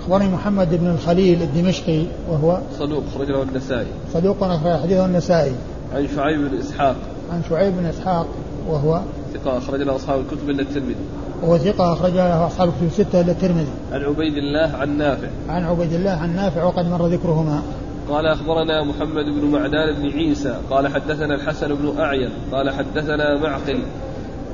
أخبرني 0.00 0.28
محمد 0.28 0.74
بن 0.74 0.86
الخليل 0.86 1.42
الدمشقي 1.42 2.04
وهو 2.30 2.58
صدوق 2.78 3.02
خرج 3.14 3.30
له 3.30 3.42
النسائي. 3.42 3.86
صدوق 4.14 4.44
أخرج 4.44 4.80
حديثه 4.82 5.06
النسائي. 5.06 5.52
عن 5.94 6.08
شعيب 6.16 6.50
بن 6.50 6.58
إسحاق. 6.58 6.96
عن 7.32 7.42
شعيب 7.48 7.76
بن 7.76 7.86
إسحاق 7.86 8.26
وهو 8.68 9.00
ثقة 9.34 9.58
أخرج 9.58 9.82
له 9.82 9.96
أصحاب 9.96 10.20
الكتب 10.20 10.50
إلا 10.50 10.62
الترمذي. 10.62 10.96
وهو 11.42 11.58
ثقة 11.58 11.92
أخرج 11.92 12.12
له 12.12 12.46
أصحاب 12.46 12.68
الكتب 12.68 12.86
الستة 12.86 13.20
إلا 13.20 13.32
الترمذي. 13.32 13.72
عن 13.92 14.02
عبيد 14.02 14.36
الله 14.36 14.76
عن 14.76 14.98
نافع. 14.98 15.28
عن 15.48 15.64
عبيد 15.64 15.92
الله 15.92 16.10
عن 16.10 16.36
نافع 16.36 16.64
وقد 16.64 16.86
مر 16.86 17.06
ذكرهما. 17.06 17.62
قال 18.10 18.26
أخبرنا 18.26 18.84
محمد 18.84 19.24
بن 19.24 19.50
معدان 19.50 19.94
بن 19.94 20.08
عيسى 20.08 20.54
قال 20.70 20.88
حدثنا 20.88 21.34
الحسن 21.34 21.74
بن 21.74 22.00
أعين 22.00 22.30
قال 22.52 22.70
حدثنا 22.70 23.40
معقل 23.40 23.82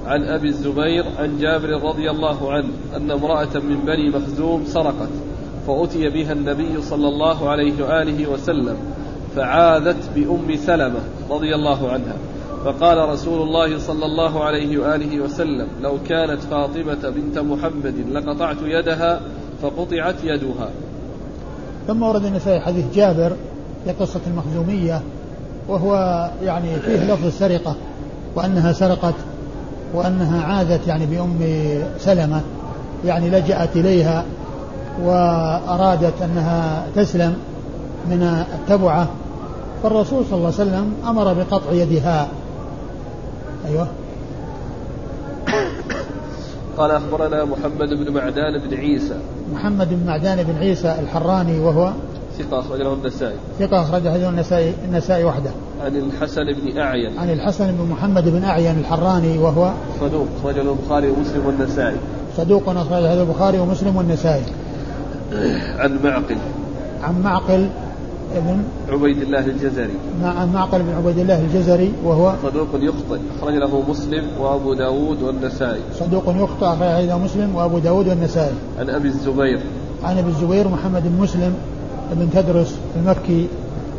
عن 0.07 0.23
أبي 0.23 0.49
الزبير 0.49 1.05
عن 1.19 1.39
جابر 1.39 1.69
رضي 1.69 2.11
الله 2.11 2.53
عنه 2.53 2.69
أن 2.97 3.11
امرأة 3.11 3.55
من 3.55 3.77
بني 3.87 4.11
مخزوم 4.11 4.65
سرقت 4.67 5.09
فأتي 5.67 6.09
بها 6.09 6.33
النبي 6.33 6.83
صلى 6.83 7.09
الله 7.09 7.49
عليه 7.49 7.85
وآله 7.85 8.31
وسلم 8.31 8.77
فعاذت 9.37 10.11
بأم 10.15 10.57
سلمة 10.57 11.01
رضي 11.31 11.55
الله 11.55 11.91
عنها. 11.93 12.17
فقال 12.67 13.09
رسول 13.09 13.43
الله 13.43 13.79
صلى 13.79 14.07
الله 14.07 14.45
عليه 14.45 14.79
وآله 14.79 15.21
وسلم 15.21 15.67
لو 15.83 15.99
كانت 16.09 16.41
فاطمة 16.41 17.11
بنت 17.17 17.39
محمد 17.39 17.95
لقطعت 18.13 18.57
يدها 18.63 19.21
فقطعت 19.63 20.15
يدها. 20.25 20.69
ثم 21.87 22.03
ورد 22.03 22.25
النسائي 22.25 22.61
حديث 22.61 22.85
جابر 22.95 23.33
في 23.85 23.93
قصة 23.93 24.21
المخزومية 24.27 25.03
وهو 25.69 25.95
يعني 26.43 26.77
فيه 26.81 27.13
لفظ 27.13 27.27
السرقة 27.27 27.75
وأنها 28.35 28.73
سرقت 28.73 29.15
وأنها 29.95 30.43
عادت 30.43 30.87
يعني 30.87 31.07
بأم 31.07 31.39
سلمة 31.99 32.41
يعني 33.05 33.31
لجأت 33.31 33.77
إليها 33.77 34.25
وأرادت 35.03 36.23
أنها 36.23 36.87
تسلم 36.97 37.37
من 38.11 38.45
التبعة. 38.55 39.09
فالرسول 39.83 40.25
صلى 40.31 40.39
الله 40.39 40.53
عليه 40.59 40.71
وسلم 40.71 40.95
أمر 41.09 41.33
بقطع 41.33 41.73
يدها. 41.73 42.29
أيوه. 43.67 43.89
قال 46.77 46.91
أخبرنا 46.91 47.45
محمد 47.45 47.89
بن 47.89 48.13
معدان 48.13 48.59
بن 48.59 48.77
عيسى. 48.77 49.19
محمد 49.55 49.89
بن 49.91 50.07
معدان 50.07 50.43
بن 50.43 50.59
عيسى 50.59 50.97
الحراني 51.01 51.61
وهو 51.61 51.93
ثقة 52.39 52.61
أخرج 52.61 52.81
له 52.81 52.93
النسائي. 52.93 53.37
ثقة 53.59 53.83
أخرج 53.83 54.03
له 54.03 54.29
النسائي 54.29 54.75
النسائي 54.85 55.25
وحده. 55.25 55.51
عن 55.85 55.97
الحسن 55.97 56.45
بن 56.53 56.79
أعين. 56.79 57.19
عن 57.19 57.31
الحسن 57.31 57.73
بن 57.73 57.89
محمد 57.91 58.29
بن 58.29 58.45
أعين 58.45 58.79
الحراني 58.79 59.39
وهو 59.39 59.73
صدوق 60.01 60.27
أخرج 60.41 60.59
له 60.59 60.73
البخاري 60.73 61.09
ومسلم 61.09 61.47
والنسائي. 61.47 61.97
صدوق 62.37 62.69
أخرج 62.69 63.03
له 63.03 63.23
البخاري 63.23 63.59
ومسلم 63.59 63.97
والنسائي. 63.97 64.45
عن 65.79 65.99
معقل. 66.05 66.37
عن 67.03 67.23
معقل 67.23 67.69
ابن 68.35 68.63
عبيد 68.93 69.23
الله 69.23 69.47
الجزري. 69.47 69.95
عن 70.23 70.53
معقل 70.53 70.83
بن 70.83 70.95
عبيد 70.95 71.19
الله 71.19 71.41
الجزري 71.41 71.93
وهو 72.05 72.35
صدوق 72.43 72.69
يخطئ 72.75 73.19
أخرج 73.39 73.55
له 73.55 73.83
مسلم 73.89 74.25
وأبو 74.41 74.75
داود 74.75 75.23
والنسائي. 75.23 75.81
صدوق 75.99 76.25
يخطئ 76.27 76.67
أخرج 76.67 77.05
له 77.05 77.19
مسلم 77.19 77.55
وأبو 77.55 77.79
داود 77.79 78.09
والنسائي. 78.09 78.55
عن 78.79 78.91
أبي 78.91 79.09
الزبير. 79.09 79.61
عن 80.05 80.19
أبي 80.19 80.29
الزبير 80.29 80.69
محمد 80.69 81.03
بن 81.03 81.23
مسلم 81.23 81.55
بن 82.13 82.31
تدرس 82.31 82.79
المكي 82.97 83.47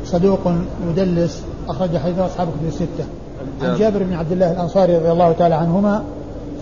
صدوق 0.05 0.39
يدلس 0.89 1.43
أخرج 1.69 1.97
حديث 1.97 2.19
أصحاب 2.19 2.47
كتب 2.47 2.67
الستة. 2.67 3.05
عن 3.61 3.75
جابر 3.75 4.03
بن 4.03 4.13
عبد 4.13 4.31
الله 4.31 4.51
الأنصاري 4.51 4.97
رضي 4.97 5.11
الله 5.11 5.31
تعالى 5.31 5.55
عنهما 5.55 6.03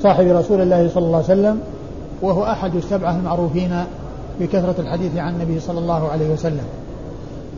صاحب 0.04 0.28
رسول 0.28 0.62
الله 0.62 0.90
صلى 0.94 1.06
الله 1.06 1.16
عليه 1.16 1.26
وسلم 1.26 1.60
وهو 2.22 2.44
أحد 2.44 2.76
السبعة 2.76 3.16
المعروفين 3.16 3.84
بكثرة 4.40 4.76
الحديث 4.80 5.18
عن 5.18 5.34
النبي 5.34 5.60
صلى 5.60 5.80
الله 5.80 6.10
عليه 6.10 6.34
وسلم. 6.34 6.64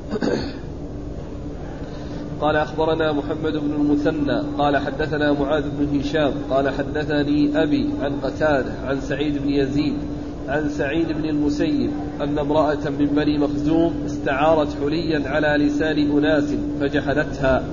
قال 2.41 2.55
أخبرنا 2.55 3.11
محمد 3.11 3.53
بن 3.53 3.73
المثنى 3.73 4.41
قال 4.57 4.77
حدثنا 4.77 5.33
معاذ 5.33 5.63
بن 5.79 5.99
هشام 5.99 6.31
قال 6.49 6.69
حدثني 6.69 7.63
أبي 7.63 7.89
عن 8.01 8.13
قتادة 8.23 8.71
عن 8.85 9.01
سعيد 9.01 9.37
بن 9.37 9.49
يزيد 9.49 9.93
عن 10.47 10.69
سعيد 10.69 11.07
بن 11.07 11.25
المسيب 11.25 11.91
أن 12.21 12.39
امرأة 12.39 12.89
من 12.99 13.05
بني 13.05 13.37
مخزوم 13.37 13.93
استعارت 14.05 14.67
حليا 14.81 15.29
على 15.29 15.65
لسان 15.65 16.17
أناس 16.17 16.53
فجحدتها 16.79 17.63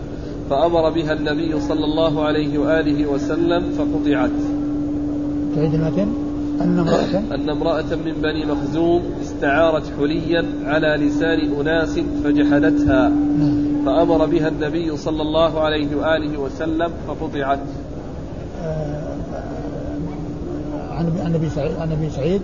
فأمر 0.50 0.90
بها 0.90 1.12
النبي 1.12 1.60
صلى 1.60 1.84
الله 1.84 2.24
عليه 2.24 2.58
وآله 2.58 3.06
وسلم 3.06 3.70
فقطعت. 3.70 4.30
تعيد 5.56 5.74
المتن 5.74 6.23
أن 6.60 6.78
امرأة 6.78 7.34
أن 7.34 7.50
امرأة 7.50 7.96
من 8.04 8.12
بني 8.12 8.46
مخزوم 8.46 9.02
استعارت 9.22 9.82
حليا 9.98 10.44
على 10.64 11.06
لسان 11.06 11.60
أناس 11.60 11.98
فجحدتها 12.24 13.08
نعم. 13.08 13.84
فأمر 13.86 14.26
بها 14.26 14.48
النبي 14.48 14.96
صلى 14.96 15.22
الله 15.22 15.60
عليه 15.60 15.96
وآله 15.96 16.38
وسلم 16.38 16.90
فقطعت. 17.08 17.58
آه، 18.62 19.14
عن 20.90 21.12
عن 21.24 21.34
أبي 21.34 21.50
سعيد 21.50 21.72
عن 21.80 21.92
أبي 21.92 22.10
سعيد؟ 22.10 22.42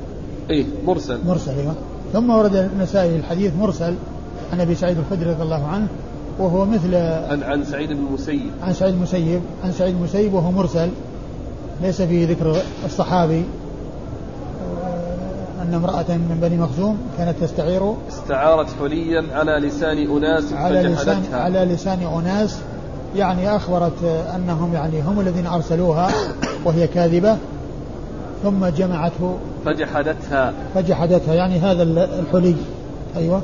إيه 0.50 0.64
مرسل. 0.86 1.18
مرسل 1.26 1.52
أيوه. 1.58 1.74
ثم 2.12 2.30
ورد 2.30 2.56
النسائي 2.56 3.16
الحديث 3.16 3.52
مرسل 3.60 3.94
عن 4.52 4.60
أبي 4.60 4.74
سعيد 4.74 4.98
الخدري 4.98 5.30
رضي 5.30 5.42
الله 5.42 5.66
عنه 5.66 5.86
وهو 6.38 6.64
مثل 6.64 6.94
عن 6.94 7.42
عن 7.42 7.64
سعيد 7.64 7.92
بن 7.92 8.06
المسيب. 8.06 8.50
عن 8.62 8.72
سعيد 8.72 8.94
المسيب 8.94 9.40
عن 9.64 9.72
سعيد 9.72 9.94
المسيب 9.94 10.34
وهو 10.34 10.50
مرسل 10.50 10.88
ليس 11.82 12.02
فيه 12.02 12.28
ذكر 12.28 12.56
الصحابي. 12.84 13.44
أن 15.70 15.74
امرأة 15.74 16.04
من 16.08 16.38
بني 16.42 16.56
مخزوم 16.56 16.98
كانت 17.18 17.38
تستعير 17.40 17.94
استعارت 18.08 18.66
حليا 18.80 19.24
على 19.32 19.52
لسان 19.52 19.98
أناس 20.16 20.52
على 20.52 20.82
لسان 20.82 21.14
فجحدتها. 21.14 21.40
على 21.40 21.64
لسان 21.64 21.98
أناس. 22.02 22.58
يعني 23.16 23.56
أخبرت 23.56 24.04
أنهم 24.36 24.74
يعني 24.74 25.00
هم 25.02 25.20
الذين 25.20 25.46
أرسلوها 25.46 26.10
وهي 26.64 26.86
كاذبة. 26.86 27.36
ثم 28.42 28.66
جمعته. 28.66 29.38
فجحدتها. 29.64 30.52
فجحدتها. 30.74 31.34
يعني 31.34 31.58
هذا 31.58 31.82
الحلي. 31.82 32.56
أيوه. 33.16 33.42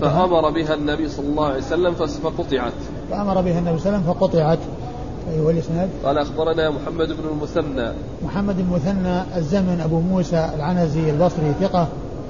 فأمر 0.00 0.50
بها 0.50 0.74
النبي 0.74 1.08
صلى 1.08 1.26
الله 1.26 1.46
عليه 1.46 1.58
وسلم 1.58 1.94
فقطعت. 1.94 2.72
فأمر 3.10 3.40
بها 3.40 3.58
النبي 3.58 3.78
صلى 3.78 3.86
الله 3.86 3.98
عليه 3.98 3.98
وسلم 3.98 4.14
فقطعت. 4.14 4.58
أيوه 5.30 5.50
الإسناد 5.50 5.88
قال 6.04 6.18
أخبرنا 6.18 6.70
محمد 6.70 7.08
بن 7.08 7.28
المثنى. 7.32 7.92
محمد 8.24 8.58
المثنى 8.58 9.22
الزمن 9.36 9.80
أبو 9.84 10.00
موسى 10.00 10.50
العنزي 10.54 11.10
البصري 11.10 11.52
ثقة 11.60 11.88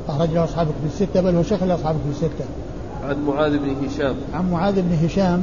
أخرج 0.09 0.31
له 0.31 0.45
أصحاب 0.45 0.67
كتب 0.67 0.87
الستة 0.87 1.21
بل 1.21 1.37
هو 1.37 1.43
شيخ 1.43 1.63
لأصحاب 1.63 1.97
كتب 1.97 2.11
الستة. 2.11 2.45
عن 3.05 3.25
معاذ 3.27 3.59
بن 3.59 3.87
هشام. 3.87 4.15
عن 4.35 4.51
معاذ 4.51 4.83
بن 4.83 5.05
هشام 5.05 5.43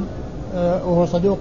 آه، 0.54 0.86
وهو 0.86 1.06
صدوق 1.06 1.38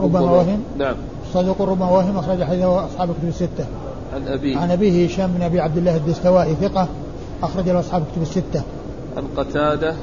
ربما 0.00 0.20
وهم. 0.20 0.62
نعم. 0.78 0.94
صدوق 1.34 1.62
ربما 1.62 1.90
وهم 1.90 2.16
أخرج 2.16 2.42
حديثه 2.44 2.86
أصحاب 2.86 3.08
كتب 3.08 3.28
الستة. 3.28 3.66
عن 4.14 4.28
أبيه. 4.28 4.58
عن 4.58 4.70
أبيه 4.70 5.06
هشام 5.06 5.32
بن 5.32 5.42
أبي 5.42 5.60
عبد 5.60 5.76
الله 5.76 5.96
الدستوائي 5.96 6.54
ثقة 6.54 6.88
أخرج 7.42 7.68
له 7.68 7.80
أصحاب 7.80 8.02
كتب 8.12 8.22
الستة. 8.22 8.62
عن 9.16 9.24
قتادة. 9.36 9.94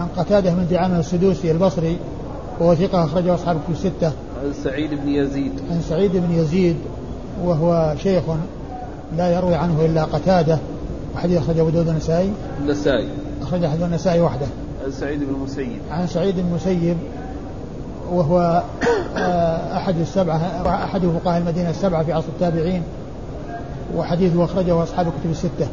عن 0.00 0.06
قتادة 0.16 0.54
بن 0.54 0.66
دعامة 0.70 0.98
السدوسي 0.98 1.50
البصري 1.50 1.96
وهو 2.60 2.74
ثقة 2.74 3.04
أخرجه 3.04 3.34
أصحاب 3.34 3.56
كتب 3.56 3.72
الستة. 3.72 4.12
عن 4.40 4.52
سعيد 4.64 4.90
بن 4.94 5.08
يزيد. 5.08 5.52
عن 5.70 5.80
سعيد 5.88 6.12
بن 6.16 6.34
يزيد 6.34 6.76
وهو 7.44 7.94
شيخ 8.02 8.22
لا 9.16 9.28
يروي 9.28 9.54
عنه 9.54 9.84
إلا 9.84 10.04
قتادة 10.04 10.58
وحديث 11.14 11.38
أخرجه 11.38 11.60
أبو 11.60 11.70
داود 11.70 11.88
النسائي 11.88 12.32
النسائي. 12.60 13.08
أخرج 13.42 13.66
حديث 13.66 13.82
النسائي 13.82 14.20
وحده. 14.20 14.46
عن 14.84 14.90
سعيد 14.90 15.20
بن 15.24 15.34
المسيب. 15.34 15.78
عن 15.90 16.06
سعيد 16.06 16.34
بن 16.34 16.40
المسيب 16.40 16.96
وهو 18.12 18.62
آه، 19.16 19.76
أحد 19.76 19.98
السبعة 19.98 20.36
أحد 20.84 21.00
فقهاء 21.00 21.38
المدينة 21.38 21.70
السبعة 21.70 22.04
في 22.04 22.12
عصر 22.12 22.28
التابعين 22.28 22.82
وحديثه 23.96 24.44
أخرجه 24.44 24.82
أصحاب 24.82 25.06
الكتب 25.06 25.30
الستة. 25.30 25.68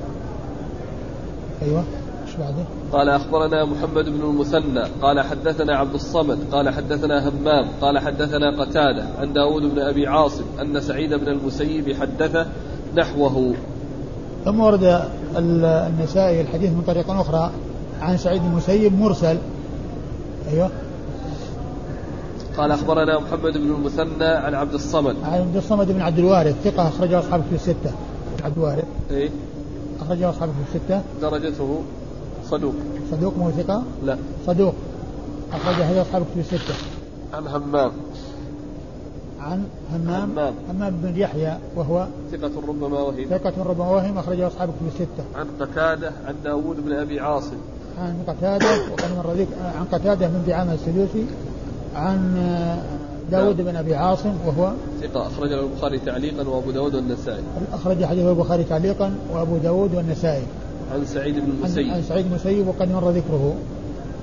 أيوه. 1.61 1.83
بعده؟ 2.39 2.63
قال 2.91 3.09
أخبرنا 3.09 3.65
محمد 3.65 4.05
بن 4.05 4.21
المثنى 4.21 4.83
قال 5.01 5.21
حدثنا 5.21 5.77
عبد 5.77 5.93
الصمد 5.93 6.39
قال 6.51 6.69
حدثنا 6.69 7.29
همام 7.29 7.67
قال 7.81 7.99
حدثنا 7.99 8.61
قتادة 8.61 9.05
عن 9.19 9.33
داود 9.33 9.61
بن 9.61 9.79
أبي 9.79 10.07
عاصم 10.07 10.43
أن 10.61 10.81
سعيد 10.81 11.13
بن 11.13 11.27
المسيب 11.27 11.95
حدثه 11.95 12.45
نحوه. 12.95 13.53
ثم 14.45 14.59
ورد 14.59 15.01
النسائي 15.37 16.41
الحديث 16.41 16.69
من 16.69 16.83
طريق 16.87 17.11
أخرى 17.11 17.51
عن 18.01 18.17
سعيد 18.17 18.41
المسيب 18.43 18.99
مرسل. 18.99 19.37
أيوه. 20.51 20.69
قال 22.57 22.71
أخبرنا 22.71 23.19
محمد 23.19 23.57
بن 23.57 23.75
المثنى 23.75 24.25
عن 24.25 24.53
عبد 24.55 24.73
الصمد. 24.73 25.15
عن 25.23 25.39
عبد 25.39 25.55
الصمد 25.55 25.91
بن 25.91 26.01
عبد 26.01 26.19
الوارث 26.19 26.55
ثقة 26.63 26.87
أخرجه 26.87 27.19
اصحابه 27.19 27.43
في 27.49 27.55
الستة. 27.55 27.91
عبد 28.43 28.57
الوارث. 28.57 28.85
إيه؟ 29.11 29.29
أخرجه 30.01 30.29
اصحابه 30.29 30.51
في 30.51 30.75
الستة. 30.75 31.01
درجته. 31.21 31.81
صدوق. 32.51 32.73
صدوق 33.11 33.37
مو 33.37 33.51
ثقة؟ 33.51 33.83
لا. 34.03 34.17
صدوق. 34.47 34.73
اخرج 35.53 35.75
هذا 35.75 36.01
اصحابه 36.01 36.25
في 36.33 36.39
الستة. 36.39 36.73
عن 37.33 37.47
همام. 37.47 37.91
عن 39.39 39.63
همام. 39.93 40.31
همام. 40.31 40.53
همام 40.69 40.93
بن 41.03 41.17
يحيى 41.17 41.57
وهو 41.75 42.07
ثقة 42.31 42.51
ربما 42.67 42.99
وهم. 42.99 43.25
ثقة 43.29 43.53
ربما 43.63 43.89
وهم 43.89 44.17
أخرجه 44.17 44.47
أصحاب 44.47 44.69
كتب 44.69 44.87
الستة. 44.87 45.23
عن 45.35 45.47
قتادة 45.59 46.11
عن 46.27 46.35
داوود 46.43 46.85
بن 46.85 46.93
أبي 46.93 47.19
عاصم. 47.19 47.57
عن 47.97 48.15
قتادة 48.27 48.91
وقد 48.91 49.05
مر 49.17 49.33
ذيك 49.33 49.47
عن 49.79 49.85
قتادة 49.91 50.27
بن 50.27 50.43
دعامة 50.47 50.73
السدوسي 50.73 51.25
عن 51.95 52.35
داود 53.31 53.61
بن 53.61 53.75
أبي 53.75 53.95
عاصم 53.95 54.33
وهو 54.45 54.71
ثقة. 55.01 55.27
أخرج 55.27 55.49
له 55.49 55.59
البخاري 55.59 55.99
تعليقا 55.99 56.47
وأبو 56.47 56.71
داود 56.71 56.95
والنسائي. 56.95 57.43
أخرج 57.73 58.05
حديث 58.05 58.25
البخاري 58.25 58.63
تعليقا 58.63 59.15
وأبو 59.33 59.57
داود 59.57 59.95
والنسائي. 59.95 60.43
عن 60.93 61.05
سعيد 61.05 61.35
بن 61.35 61.51
المسيب. 61.51 61.89
عن 61.89 62.01
سعيد 62.01 62.25
بن 62.25 62.31
المسيب 62.31 62.67
وقد 62.67 62.91
مر 62.91 63.09
ذكره. 63.09 63.55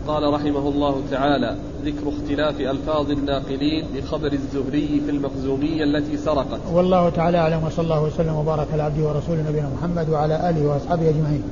قال 0.07 0.33
رحمه 0.35 0.69
الله 0.69 1.03
تعالى 1.11 1.57
ذكر 1.85 2.09
اختلاف 2.09 2.61
ألفاظ 2.61 3.11
الناقلين 3.11 3.85
لخبر 3.95 4.33
الزهري 4.33 5.03
في 5.07 5.11
المخزومية 5.11 5.85
التي 5.85 6.17
سرقت 6.17 6.61
والله 6.73 7.09
تعالى 7.09 7.39
أعلم 7.39 7.65
وصلى 7.65 7.85
الله 7.85 8.03
وسلم 8.03 8.35
وبارك 8.35 8.67
على 8.73 8.83
عبده 8.83 9.05
ورسوله 9.09 9.43
نبينا 9.49 9.71
محمد 9.79 10.11
وعلى 10.11 10.51
آله 10.51 10.67
وأصحابه 10.67 11.09
أجمعين 11.09 11.43